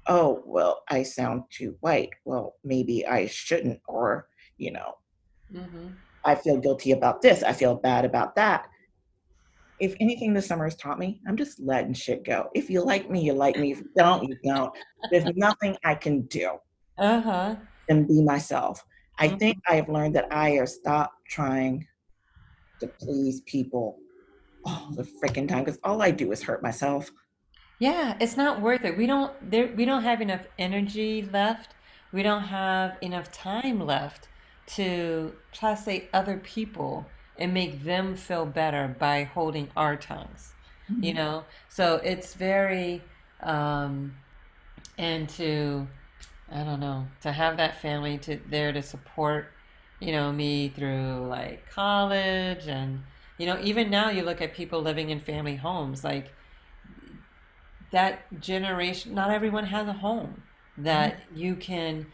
[0.06, 2.10] oh, well, I sound too white.
[2.24, 3.80] Well, maybe I shouldn't.
[3.86, 4.94] Or, you know,
[5.52, 5.88] mm-hmm.
[6.24, 7.42] I feel guilty about this.
[7.42, 8.68] I feel bad about that.
[9.80, 12.50] If anything this summer has taught me, I'm just letting shit go.
[12.54, 13.72] If you like me, you like me.
[13.72, 14.72] If you don't, you don't.
[15.10, 16.58] There's nothing I can do.
[16.98, 17.56] Uh huh
[17.88, 18.84] and be myself.
[19.18, 19.36] I mm-hmm.
[19.36, 21.86] think I have learned that I have stopped trying
[22.80, 23.98] to please people
[24.64, 27.10] all the freaking time because all I do is hurt myself.
[27.82, 28.96] Yeah, it's not worth it.
[28.96, 31.74] We don't there we don't have enough energy left.
[32.12, 34.28] We don't have enough time left
[34.76, 35.32] to
[35.76, 40.52] say other people and make them feel better by holding our tongues.
[40.88, 41.02] Mm-hmm.
[41.02, 41.44] You know?
[41.68, 43.02] So it's very
[43.40, 44.14] um
[44.96, 45.88] and to
[46.52, 49.46] I don't know, to have that family to there to support,
[49.98, 53.02] you know, me through like college and,
[53.38, 56.32] you know, even now you look at people living in family homes, like
[57.92, 60.42] that generation, not everyone has a home
[60.76, 61.38] that mm-hmm.
[61.38, 62.06] you can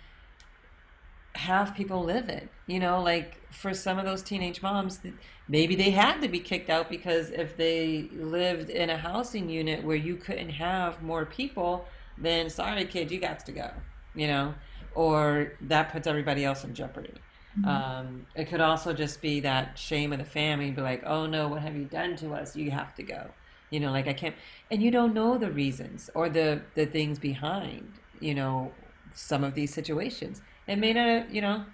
[1.35, 2.49] have people live in.
[2.67, 5.01] You know, like for some of those teenage moms,
[5.49, 9.85] maybe they had to be kicked out because if they lived in a housing unit
[9.85, 11.87] where you couldn't have more people,
[12.19, 13.71] then sorry, kid, you got to go.
[14.14, 14.55] You know,
[14.95, 17.14] or that puts everybody else in jeopardy.
[17.59, 17.69] Mm-hmm.
[17.69, 21.49] Um, it could also just be that shame of the family, be like, oh no,
[21.49, 22.57] what have you done to us?
[22.57, 23.31] You have to go.
[23.71, 24.35] You know, like I can't,
[24.71, 27.93] and you don't know the reasons or the the things behind.
[28.21, 28.73] You know,
[29.19, 30.41] some of these situations.
[30.67, 31.65] It may not, you know,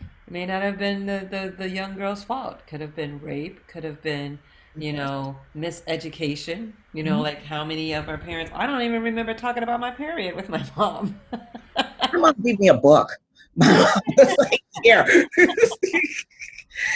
[0.00, 2.66] it may not have been the, the, the young girl's fault.
[2.66, 4.38] Could have been rape, could have been,
[4.76, 6.72] you know, miseducation.
[6.92, 7.22] You know, mm-hmm.
[7.22, 10.48] like how many of our parents, I don't even remember talking about my period with
[10.48, 11.20] my mom.
[11.32, 13.10] my mom gave me a book.
[13.56, 15.04] like, here,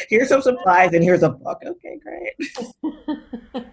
[0.09, 1.61] here's some supplies and here's a book.
[1.65, 3.65] Okay, great.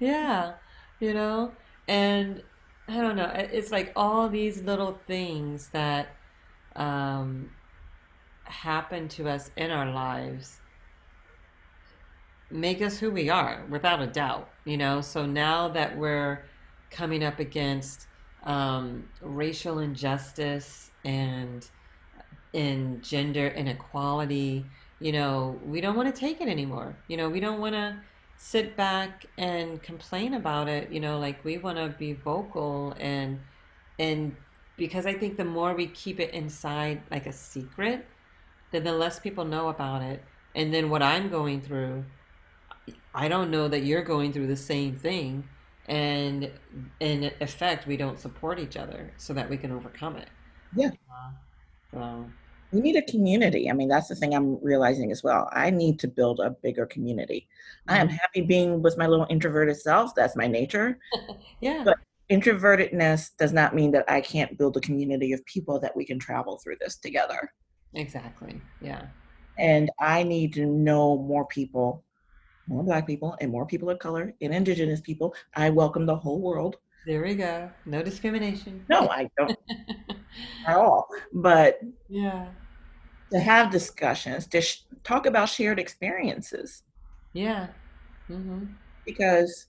[0.00, 0.54] yeah,
[1.00, 1.52] you know,
[1.86, 2.42] and
[2.88, 3.30] I don't know.
[3.34, 6.08] It's like all these little things that
[6.76, 7.50] um,
[8.44, 10.60] happen to us in our lives
[12.50, 16.42] make us who we are without a doubt you know so now that we're
[16.90, 18.06] coming up against
[18.44, 21.68] um, racial injustice and
[22.54, 24.64] in gender inequality
[25.00, 27.96] you know we don't want to take it anymore you know we don't want to
[28.36, 33.40] sit back and complain about it you know like we want to be vocal and
[33.98, 34.34] and
[34.78, 38.06] because I think the more we keep it inside like a secret,
[38.70, 40.24] then the less people know about it.
[40.54, 42.04] And then what I'm going through,
[43.14, 45.48] I don't know that you're going through the same thing.
[45.86, 46.50] And
[47.00, 50.28] in effect, we don't support each other so that we can overcome it.
[50.74, 50.90] Yeah.
[51.10, 51.30] Uh,
[51.92, 52.30] so
[52.72, 53.70] we need a community.
[53.70, 55.48] I mean, that's the thing I'm realizing as well.
[55.52, 57.48] I need to build a bigger community.
[57.88, 57.94] Mm-hmm.
[57.94, 58.16] I am mm-hmm.
[58.16, 60.14] happy being with my little introverted self.
[60.14, 60.98] That's my nature.
[61.60, 61.82] yeah.
[61.84, 61.98] But
[62.30, 66.18] introvertedness does not mean that I can't build a community of people that we can
[66.18, 67.52] travel through this together.
[67.94, 68.60] Exactly.
[68.82, 69.06] Yeah.
[69.58, 72.04] And I need to know more people,
[72.66, 75.34] more Black people, and more people of color and Indigenous people.
[75.56, 76.76] I welcome the whole world.
[77.06, 77.70] There we go.
[77.86, 78.84] No discrimination.
[78.90, 79.58] No, I don't
[80.66, 81.08] at all.
[81.32, 82.48] But yeah,
[83.30, 86.82] to have discussions, to sh- talk about shared experiences.
[87.32, 87.68] Yeah.
[88.28, 88.64] Mm-hmm.
[89.04, 89.66] Because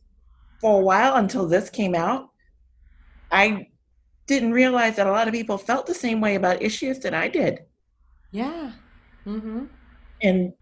[0.59, 2.29] for a while until this came out,
[3.31, 3.67] I
[4.27, 7.27] didn't realize that a lot of people felt the same way about issues that I
[7.27, 7.59] did.
[8.31, 8.71] Yeah.
[9.25, 9.65] Mm-hmm.
[10.21, 10.53] And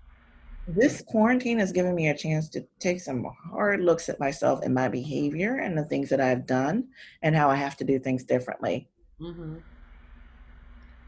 [0.68, 4.74] this quarantine has given me a chance to take some hard looks at myself and
[4.74, 6.88] my behavior and the things that I've done
[7.22, 8.90] and how I have to do things differently.
[9.22, 9.56] Mm-hmm.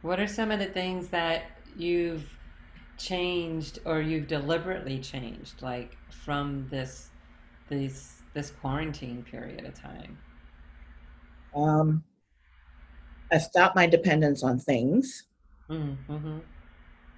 [0.01, 1.43] What are some of the things that
[1.75, 2.38] you've
[2.97, 7.09] changed or you've deliberately changed, like from this
[7.69, 10.17] this this quarantine period of time?
[11.55, 12.03] Um,
[13.31, 15.23] I stopped my dependence on things.
[15.69, 16.39] Mm-hmm.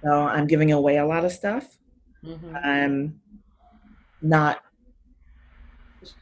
[0.02, 1.78] So I'm giving away a lot of stuff.
[2.24, 2.56] Mm-hmm.
[2.56, 3.20] I'm
[4.20, 4.62] not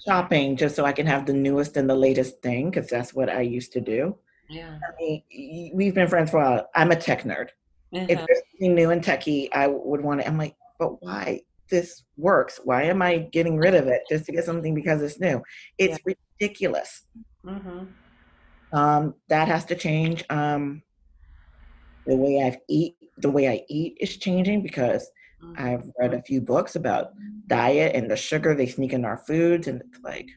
[0.04, 3.30] shopping just so I can have the newest and the latest thing because that's what
[3.30, 4.16] I used to do.
[4.50, 4.78] Yeah.
[4.82, 6.70] I mean, we've been friends for a while.
[6.74, 7.48] I'm a tech nerd.
[7.94, 8.10] Mm-hmm.
[8.10, 10.26] If there's something new and techie, I would want to.
[10.26, 11.42] I'm like, but why?
[11.70, 12.60] This works.
[12.64, 15.40] Why am I getting rid of it just to get something because it's new?
[15.78, 16.14] It's yeah.
[16.40, 17.02] ridiculous.
[17.44, 17.84] Mm-hmm.
[18.72, 20.24] Um, that has to change.
[20.30, 20.82] Um,
[22.06, 25.08] the way I eat, the way I eat is changing because
[25.42, 25.64] mm-hmm.
[25.64, 27.12] I've read a few books about
[27.46, 30.28] diet and the sugar they sneak in our foods, and it's like,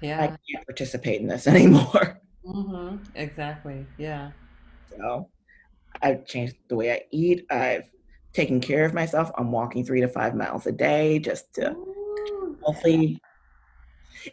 [0.00, 2.20] yeah, I can't participate in this anymore.
[2.46, 2.96] Mm-hmm.
[3.14, 3.86] Exactly.
[3.98, 4.30] Yeah.
[4.90, 5.28] So
[6.02, 7.46] I've changed the way I eat.
[7.50, 7.90] I've
[8.32, 9.30] taken care of myself.
[9.38, 11.74] I'm walking three to five miles a day just to
[12.62, 13.20] healthy.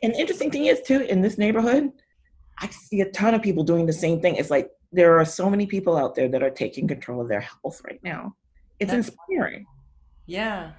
[0.03, 1.91] And the interesting thing is too, in this neighborhood,
[2.57, 4.35] I see a ton of people doing the same thing.
[4.35, 7.41] It's like there are so many people out there that are taking control of their
[7.41, 8.35] health right now.
[8.79, 9.65] It's That's, inspiring.
[10.25, 10.71] Yeah.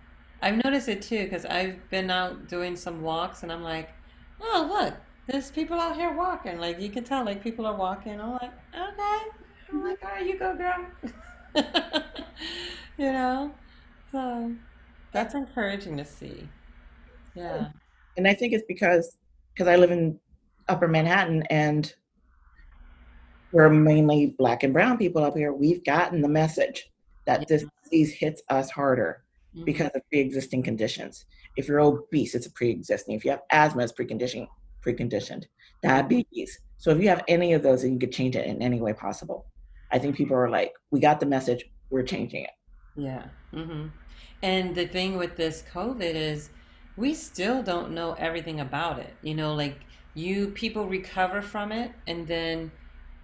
[0.43, 3.91] I've noticed it too because I've been out doing some walks and I'm like,
[4.41, 4.95] oh, look,
[5.27, 6.59] there's people out here walking.
[6.59, 8.21] Like you can tell, like people are walking.
[8.21, 9.19] I'm like, okay.
[9.71, 10.87] I'm like, all right, you go, girl.
[12.99, 13.53] you know?
[14.11, 14.53] So
[15.13, 16.49] that's encouraging to see.
[17.35, 17.69] Yeah.
[18.17, 19.17] And I think it's because
[19.55, 20.19] because I live in
[20.69, 21.93] upper Manhattan and
[23.53, 26.91] we're mainly black and brown people up here, we've gotten the message
[27.27, 29.23] that this disease hits us harder
[29.55, 29.65] mm-hmm.
[29.65, 31.27] because of pre-existing conditions.
[31.57, 33.15] If you're obese, it's a pre-existing.
[33.15, 34.49] If you have asthma, it's preconditioning,
[34.85, 35.45] preconditioned.
[35.83, 36.61] Diabetes.
[36.79, 38.93] So if you have any of those, and you could change it in any way
[38.93, 39.47] possible.
[39.91, 42.51] I think people are like, we got the message, we're changing it.
[42.97, 43.27] Yeah.
[43.53, 43.89] Mm-hmm.
[44.43, 46.51] And the thing with this COVID is
[46.97, 49.15] we still don't know everything about it.
[49.23, 49.79] You know, like
[50.15, 52.71] you people recover from it and then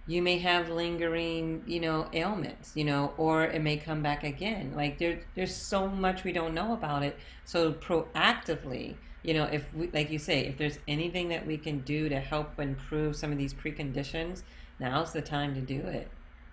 [0.07, 4.73] you may have lingering, you know, ailments, you know, or it may come back again.
[4.75, 7.17] Like there there's so much we don't know about it.
[7.45, 11.79] So proactively, you know, if we like you say, if there's anything that we can
[11.79, 14.43] do to help improve some of these preconditions,
[14.79, 16.09] now's the time to do it.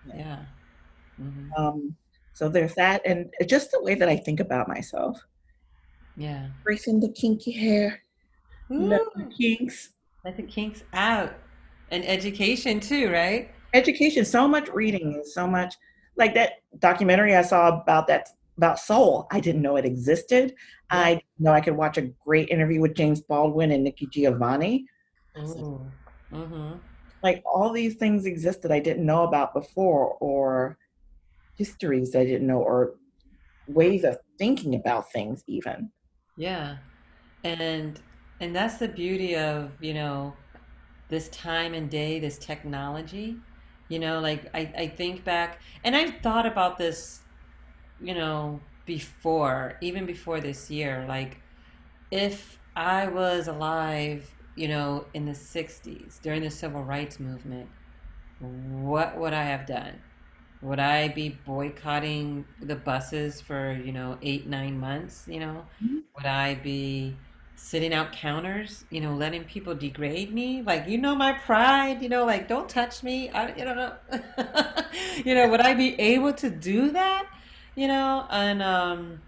[0.07, 0.39] Yeah.
[1.21, 1.53] Mm-hmm.
[1.57, 1.95] Um
[2.33, 5.19] so there's that, and just the way that I think about myself.
[6.17, 6.49] Yeah.
[6.57, 8.03] Embracing the kinky hair.
[8.69, 9.89] Let the kinks.
[10.23, 11.33] Let the kinks out.
[11.89, 13.49] And education too, right?
[13.73, 14.23] Education.
[14.23, 15.75] So much reading so much
[16.15, 19.27] like that documentary I saw about that about soul.
[19.31, 20.55] I didn't know it existed.
[20.91, 20.99] Yeah.
[20.99, 24.85] I know I could watch a great interview with James Baldwin and Nikki Giovanni.
[25.37, 26.73] Mm-hmm.
[27.23, 30.77] Like all these things existed I didn't know about before, or
[31.55, 32.95] histories I didn't know or
[33.67, 35.91] ways of thinking about things even.
[36.37, 36.77] Yeah.
[37.43, 37.99] And
[38.39, 40.33] and that's the beauty of, you know,
[41.09, 43.37] this time and day, this technology.
[43.89, 47.21] You know, like I, I think back and I've thought about this,
[48.01, 51.41] you know, before, even before this year, like
[52.11, 57.69] if I was alive, you know, in the 60s during the civil rights movement,
[58.39, 60.01] what would I have done?
[60.61, 65.25] Would I be boycotting the buses for, you know, eight, nine months?
[65.27, 65.99] You know, mm-hmm.
[66.15, 67.15] would I be
[67.55, 70.63] sitting out counters, you know, letting people degrade me?
[70.63, 73.29] Like, you know, my pride, you know, like, don't touch me.
[73.29, 73.93] I, you know,
[75.25, 77.27] you know, would I be able to do that?
[77.77, 79.21] You know, and um,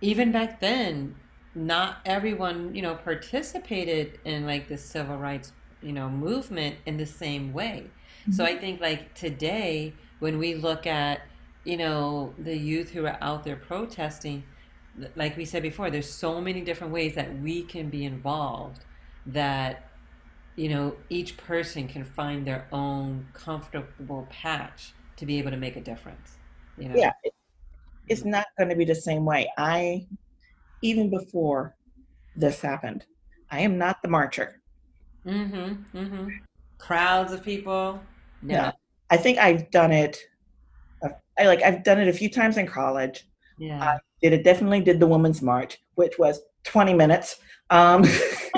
[0.00, 1.16] even back then,
[1.56, 7.04] not everyone, you know, participated in like the civil rights, you know, movement in the
[7.06, 7.90] same way.
[8.22, 8.32] Mm-hmm.
[8.32, 11.22] So I think like today, when we look at
[11.64, 14.42] you know the youth who are out there protesting
[15.16, 18.84] like we said before there's so many different ways that we can be involved
[19.26, 19.88] that
[20.56, 25.76] you know each person can find their own comfortable patch to be able to make
[25.76, 26.36] a difference
[26.78, 27.12] you know yeah
[28.08, 30.06] it's not going to be the same way i
[30.82, 31.76] even before
[32.36, 33.04] this happened
[33.50, 34.60] i am not the marcher
[35.26, 36.28] mm-hmm mm-hmm
[36.78, 38.00] crowds of people
[38.42, 38.54] no.
[38.54, 38.72] yeah
[39.12, 40.18] I think I've done it.
[41.38, 43.28] I like I've done it a few times in college.
[43.58, 43.78] Yeah.
[43.78, 47.36] I did it definitely did the women's march, which was 20 minutes.
[47.68, 48.02] Um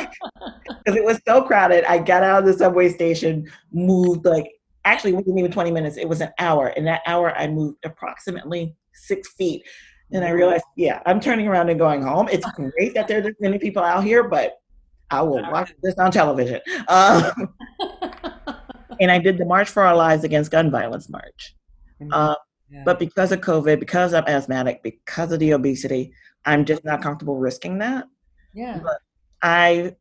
[0.84, 1.82] because it was so crowded.
[1.90, 4.46] I got out of the subway station, moved like
[4.84, 6.68] actually it wasn't even 20 minutes, it was an hour.
[6.68, 9.64] In that hour I moved approximately six feet.
[10.12, 12.28] And I realized, yeah, I'm turning around and going home.
[12.30, 14.60] It's great that there's this many people out here, but
[15.10, 16.60] I will watch this on television.
[16.88, 17.54] Um,
[19.00, 21.56] and I did the March for Our Lives Against Gun Violence March.
[22.12, 22.34] Uh,
[22.70, 22.82] yeah.
[22.84, 26.12] But because of COVID, because I'm asthmatic, because of the obesity,
[26.44, 28.06] I'm just not comfortable risking that.
[28.52, 28.80] Yeah.
[28.82, 28.98] But
[29.42, 29.94] I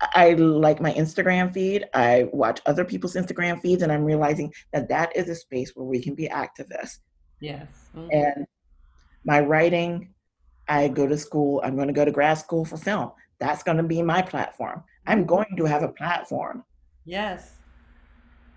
[0.00, 1.84] I like my Instagram feed.
[1.94, 5.86] I watch other people's Instagram feeds, and I'm realizing that that is a space where
[5.86, 6.98] we can be activists.
[7.40, 7.66] Yes.
[7.96, 8.08] Mm-hmm.
[8.12, 8.46] And
[9.24, 10.14] my writing,
[10.68, 11.60] I go to school.
[11.64, 13.12] I'm going to go to grad school for film.
[13.40, 14.84] That's going to be my platform.
[15.06, 15.26] I'm mm-hmm.
[15.26, 16.64] going to have a platform.
[17.04, 17.58] Yes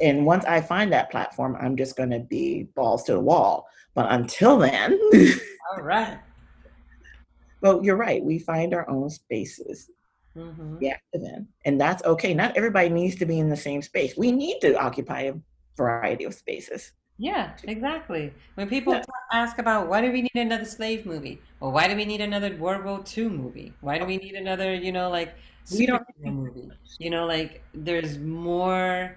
[0.01, 3.67] and once I find that platform, I'm just going to be balls to the wall.
[3.93, 4.99] But until then,
[5.71, 6.19] all right.
[7.61, 8.23] Well, you're right.
[8.23, 9.91] We find our own spaces.
[10.37, 10.77] Mm-hmm.
[10.79, 12.33] Yeah, in, and that's okay.
[12.33, 14.15] Not everybody needs to be in the same space.
[14.17, 15.33] We need to occupy a
[15.75, 16.93] variety of spaces.
[17.17, 18.33] Yeah, exactly.
[18.55, 19.03] When people yeah.
[19.31, 22.55] ask about why do we need another slave movie, or why do we need another
[22.55, 25.35] World War II movie, why do we need another, you know, like
[25.71, 29.15] we don't movie, you know, like there's more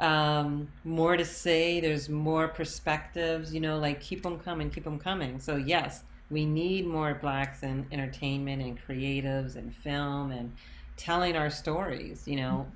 [0.00, 1.80] um, more to say.
[1.80, 5.38] There's more perspectives, you know, like keep them coming, keep them coming.
[5.38, 10.52] So, yes, we need more blacks in entertainment and creatives and film and
[10.96, 12.66] telling our stories, you know,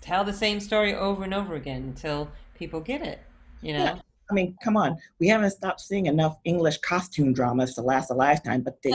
[0.00, 3.20] tell the same story over and over again until people get it,
[3.62, 3.84] you know.
[3.84, 3.98] Yeah.
[4.30, 4.98] I mean, come on.
[5.20, 8.94] We haven't stopped seeing enough English costume dramas to last a lifetime, but they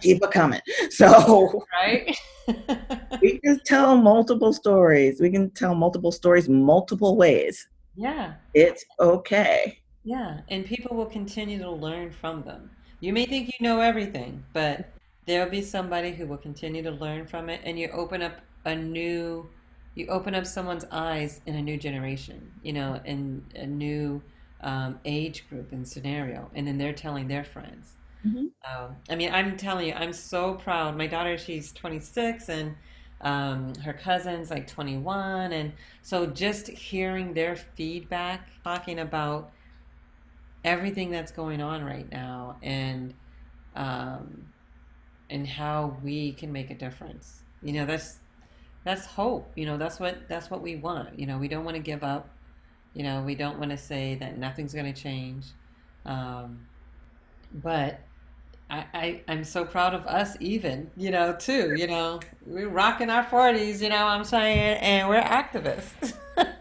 [0.00, 0.60] keep coming.
[0.90, 2.16] So, right?
[3.22, 5.20] we can tell multiple stories.
[5.20, 7.66] We can tell multiple stories multiple ways.
[7.96, 8.34] Yeah.
[8.52, 9.78] It's okay.
[10.04, 10.40] Yeah.
[10.48, 12.70] And people will continue to learn from them.
[13.04, 14.88] You may think you know everything, but
[15.26, 17.60] there'll be somebody who will continue to learn from it.
[17.62, 19.46] And you open up a new,
[19.94, 24.22] you open up someone's eyes in a new generation, you know, in a new
[24.62, 26.50] um, age group and scenario.
[26.54, 27.92] And then they're telling their friends.
[28.26, 28.46] Mm-hmm.
[28.64, 30.96] Um, I mean, I'm telling you, I'm so proud.
[30.96, 32.74] My daughter, she's 26, and
[33.20, 35.52] um, her cousin's like 21.
[35.52, 39.52] And so just hearing their feedback, talking about
[40.64, 43.14] everything that's going on right now and
[43.76, 44.46] um,
[45.30, 47.42] and how we can make a difference.
[47.62, 48.18] You know, that's
[48.84, 49.50] that's hope.
[49.56, 51.18] You know, that's what that's what we want.
[51.18, 52.28] You know, we don't want to give up.
[52.94, 55.46] You know, we don't want to say that nothing's going to change.
[56.06, 56.66] Um,
[57.52, 58.00] but
[58.70, 61.74] I, I I'm so proud of us even, you know, too.
[61.76, 66.14] You know, we're rocking our forties, you know I'm saying, and we're activists.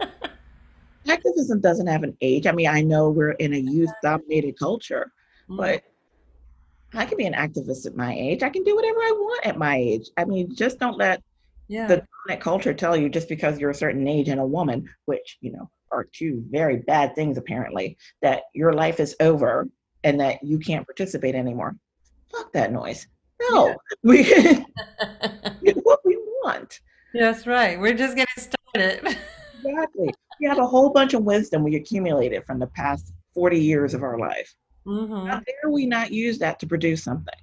[1.07, 2.47] Activism doesn't have an age.
[2.47, 5.11] I mean, I know we're in a youth dominated culture,
[5.49, 5.57] mm-hmm.
[5.57, 5.83] but
[6.93, 8.43] I can be an activist at my age.
[8.43, 10.09] I can do whatever I want at my age.
[10.17, 11.21] I mean, just don't let
[11.67, 11.87] yeah.
[11.87, 15.37] the dominant culture tell you just because you're a certain age and a woman, which,
[15.41, 19.67] you know, are two very bad things apparently, that your life is over
[20.03, 21.75] and that you can't participate anymore.
[22.31, 23.07] Fuck that noise.
[23.49, 23.75] No, yeah.
[24.03, 24.23] we
[25.63, 26.79] get what we want.
[27.13, 27.79] That's right.
[27.79, 29.17] We're just getting started.
[29.65, 30.13] exactly.
[30.43, 34.03] We have a whole bunch of wisdom we accumulated from the past 40 years of
[34.03, 34.53] our life.
[34.85, 35.29] Mm-hmm.
[35.29, 37.39] How dare we not use that to produce something?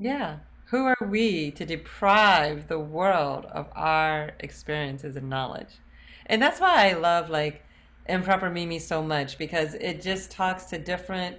[0.00, 0.38] Yeah.
[0.70, 5.78] Who are we to deprive the world of our experiences and knowledge?
[6.26, 7.64] And that's why I love like
[8.08, 11.36] improper Mimi so much because it just talks to different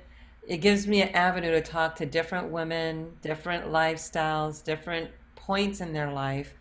[0.47, 5.91] it gives me an avenue to talk to different women, different lifestyles, different points in
[5.91, 6.53] their life,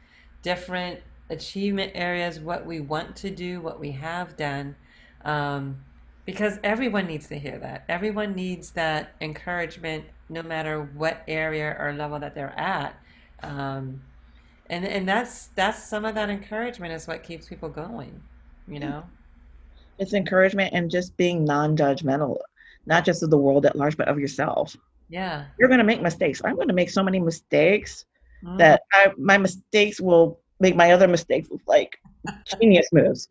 [0.42, 0.98] different
[1.30, 4.76] achievement areas, what we want to do, what we have done.
[5.24, 5.84] Um,
[6.26, 7.84] because everyone needs to hear that.
[7.88, 12.94] Everyone needs that encouragement, no matter what area or level that they're at.
[13.42, 14.02] Um,
[14.68, 18.22] and and that's that's some of that encouragement is what keeps people going.
[18.68, 19.02] You know,
[19.98, 22.38] it's encouragement and just being non-judgmental,
[22.86, 24.76] not just of the world at large, but of yourself.
[25.08, 26.40] Yeah, you're going to make mistakes.
[26.44, 28.04] I'm going to make so many mistakes
[28.44, 28.56] mm.
[28.58, 31.98] that I, my mistakes will make my other mistakes look like
[32.60, 33.28] genius moves.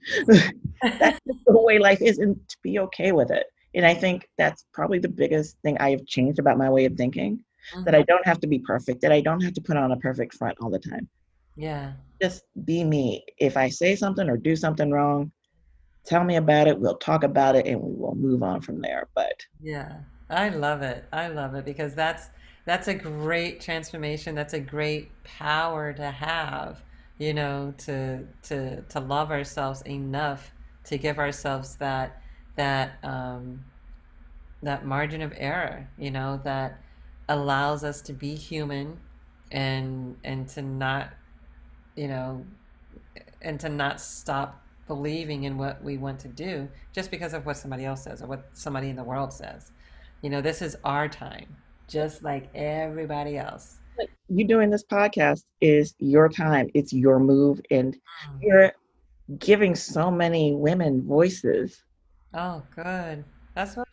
[0.81, 3.45] that's the way life is, and to be okay with it.
[3.75, 6.95] And I think that's probably the biggest thing I have changed about my way of
[6.95, 7.43] thinking.
[7.73, 7.83] Mm-hmm.
[7.83, 9.01] That I don't have to be perfect.
[9.01, 11.07] That I don't have to put on a perfect front all the time.
[11.55, 11.93] Yeah.
[12.21, 13.23] Just be me.
[13.37, 15.31] If I say something or do something wrong,
[16.05, 16.79] tell me about it.
[16.79, 19.07] We'll talk about it, and we will move on from there.
[19.13, 19.97] But yeah,
[20.29, 21.05] I love it.
[21.13, 22.29] I love it because that's
[22.65, 24.35] that's a great transformation.
[24.35, 26.81] That's a great power to have
[27.19, 30.51] you know, to to to love ourselves enough
[30.85, 32.21] to give ourselves that
[32.55, 33.65] that um,
[34.63, 36.81] that margin of error, you know, that
[37.27, 38.97] allows us to be human
[39.51, 41.11] and and to not,
[41.95, 42.45] you know,
[43.41, 47.57] and to not stop believing in what we want to do just because of what
[47.57, 49.71] somebody else says or what somebody in the world says.
[50.21, 51.57] You know, this is our time,
[51.87, 53.78] just like everybody else
[54.29, 56.69] you doing this podcast is your time.
[56.73, 58.39] It's your move, and mm.
[58.41, 58.71] you're
[59.37, 61.83] giving so many women voices.
[62.33, 63.23] Oh, good.
[63.55, 63.87] That's what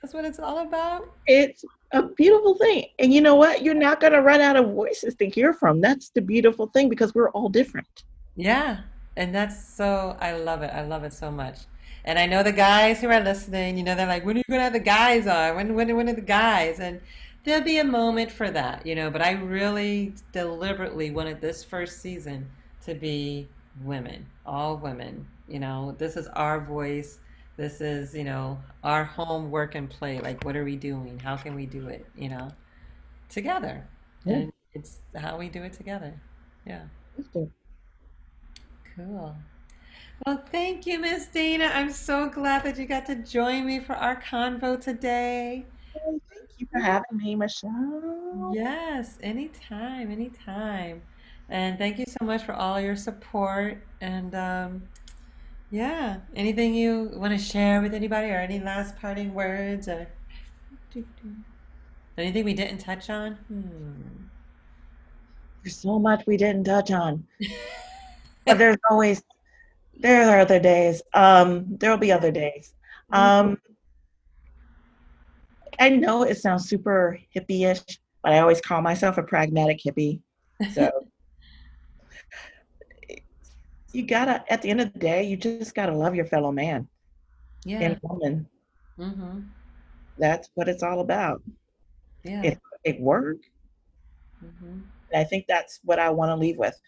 [0.00, 1.08] that's what it's all about.
[1.26, 2.86] It's a beautiful thing.
[2.98, 3.62] And you know what?
[3.62, 5.80] You're not going to run out of voices to hear from.
[5.80, 8.04] That's the beautiful thing because we're all different.
[8.36, 8.80] Yeah.
[9.16, 10.72] And that's so, I love it.
[10.74, 11.60] I love it so much.
[12.04, 14.44] And I know the guys who are listening, you know, they're like, when are you
[14.48, 15.56] going to have the guys on?
[15.56, 16.80] When, when, when are the guys?
[16.80, 17.00] And
[17.44, 22.00] there'll be a moment for that, you know, but I really deliberately wanted this first
[22.00, 22.50] season
[22.84, 23.48] to be
[23.82, 25.26] women, all women.
[25.46, 27.18] You know, this is our voice.
[27.56, 30.18] This is, you know, our home work and play.
[30.18, 31.20] Like, what are we doing?
[31.20, 32.50] How can we do it, you know,
[33.28, 33.86] together?
[34.24, 34.34] Yeah.
[34.34, 36.18] And it's how we do it together.
[36.66, 36.84] Yeah.
[37.32, 37.50] Cool.
[40.24, 41.70] Well, thank you, Miss Dana.
[41.74, 45.66] I'm so glad that you got to join me for our convo today
[46.60, 48.52] you for having me, Michelle.
[48.54, 51.02] Yes, anytime, anytime.
[51.48, 53.84] And thank you so much for all your support.
[54.00, 54.82] And um,
[55.70, 60.06] yeah, anything you want to share with anybody or any last parting words or
[62.16, 63.34] anything we didn't touch on?
[63.48, 64.24] Hmm.
[65.62, 67.26] There's so much we didn't touch on.
[68.46, 69.22] but there's always,
[69.98, 71.02] there are other days.
[71.14, 72.74] Um, there'll be other days.
[73.12, 73.50] Mm-hmm.
[73.50, 73.58] Um,
[75.78, 80.20] I know it sounds super hippie-ish, but I always call myself a pragmatic hippie.
[80.72, 80.90] So
[83.92, 86.88] you gotta, at the end of the day, you just gotta love your fellow man
[87.64, 87.80] yeah.
[87.80, 88.46] and woman.
[88.98, 89.40] Mm-hmm.
[90.18, 91.42] That's what it's all about.
[92.22, 92.42] Yeah.
[92.42, 93.38] It, it work.
[94.44, 94.80] Mm-hmm.
[95.12, 96.78] And I think that's what I want to leave with.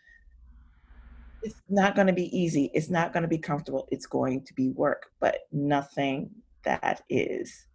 [1.43, 2.71] It's not going to be easy.
[2.75, 3.87] It's not going to be comfortable.
[3.91, 6.31] It's going to be work, but nothing
[6.65, 7.67] that is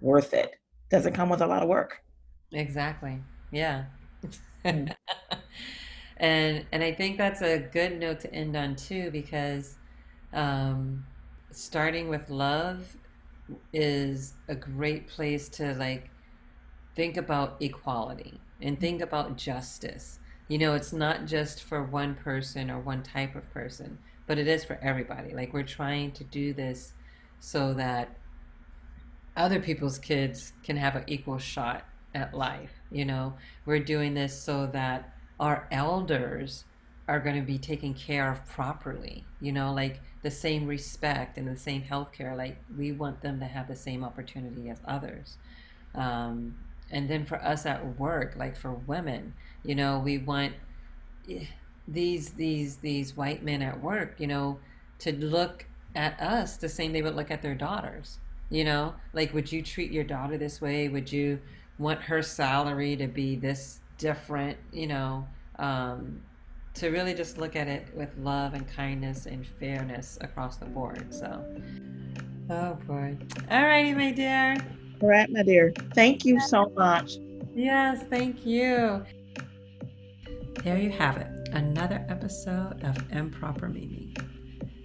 [0.00, 0.56] worth it
[0.90, 2.02] doesn't come with a lot of work.
[2.52, 3.22] Exactly.
[3.50, 3.86] Yeah.
[4.64, 4.94] Mm.
[6.16, 9.76] and and I think that's a good note to end on too because
[10.32, 11.04] um,
[11.50, 12.96] starting with love
[13.72, 16.10] is a great place to like
[16.94, 20.18] think about equality and think about justice.
[20.48, 24.48] You know, it's not just for one person or one type of person, but it
[24.48, 25.34] is for everybody.
[25.34, 26.94] Like we're trying to do this
[27.40, 28.18] so that
[29.36, 31.84] other people's kids can have an equal shot
[32.14, 32.72] at life.
[32.90, 33.34] You know,
[33.64, 36.64] we're doing this so that our elders
[37.08, 39.24] are going to be taken care of properly.
[39.40, 42.34] You know, like the same respect and the same health care.
[42.34, 45.36] Like we want them to have the same opportunity as others.
[45.94, 46.56] Um,
[46.90, 49.34] and then for us at work, like for women,
[49.64, 50.54] you know, we want
[51.30, 51.46] eh,
[51.86, 54.58] these these these white men at work, you know,
[55.00, 58.18] to look at us the same they would look at their daughters.
[58.50, 60.88] You know, like would you treat your daughter this way?
[60.88, 61.40] Would you
[61.78, 64.56] want her salary to be this different?
[64.72, 65.28] You know,
[65.58, 66.22] um,
[66.74, 71.12] to really just look at it with love and kindness and fairness across the board.
[71.12, 71.44] So,
[72.50, 73.16] oh boy.
[73.50, 74.56] All righty, my dear.
[75.02, 75.72] All right, my dear.
[75.94, 77.18] Thank you so much.
[77.54, 79.04] Yes, thank you.
[80.62, 81.26] There you have it.
[81.52, 84.14] Another episode of Improper Mimi.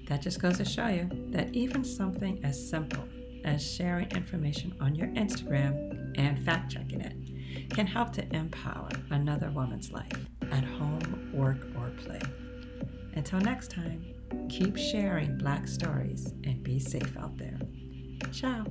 [0.08, 3.04] That just goes to show you that even something as simple
[3.44, 7.16] as sharing information on your Instagram and fact checking it
[7.70, 10.12] can help to empower another woman's life
[10.52, 12.22] at home, work, or play.
[13.16, 14.04] Until next time,
[14.50, 17.60] keep sharing Black stories and be safe out there.
[18.32, 18.66] Ciao.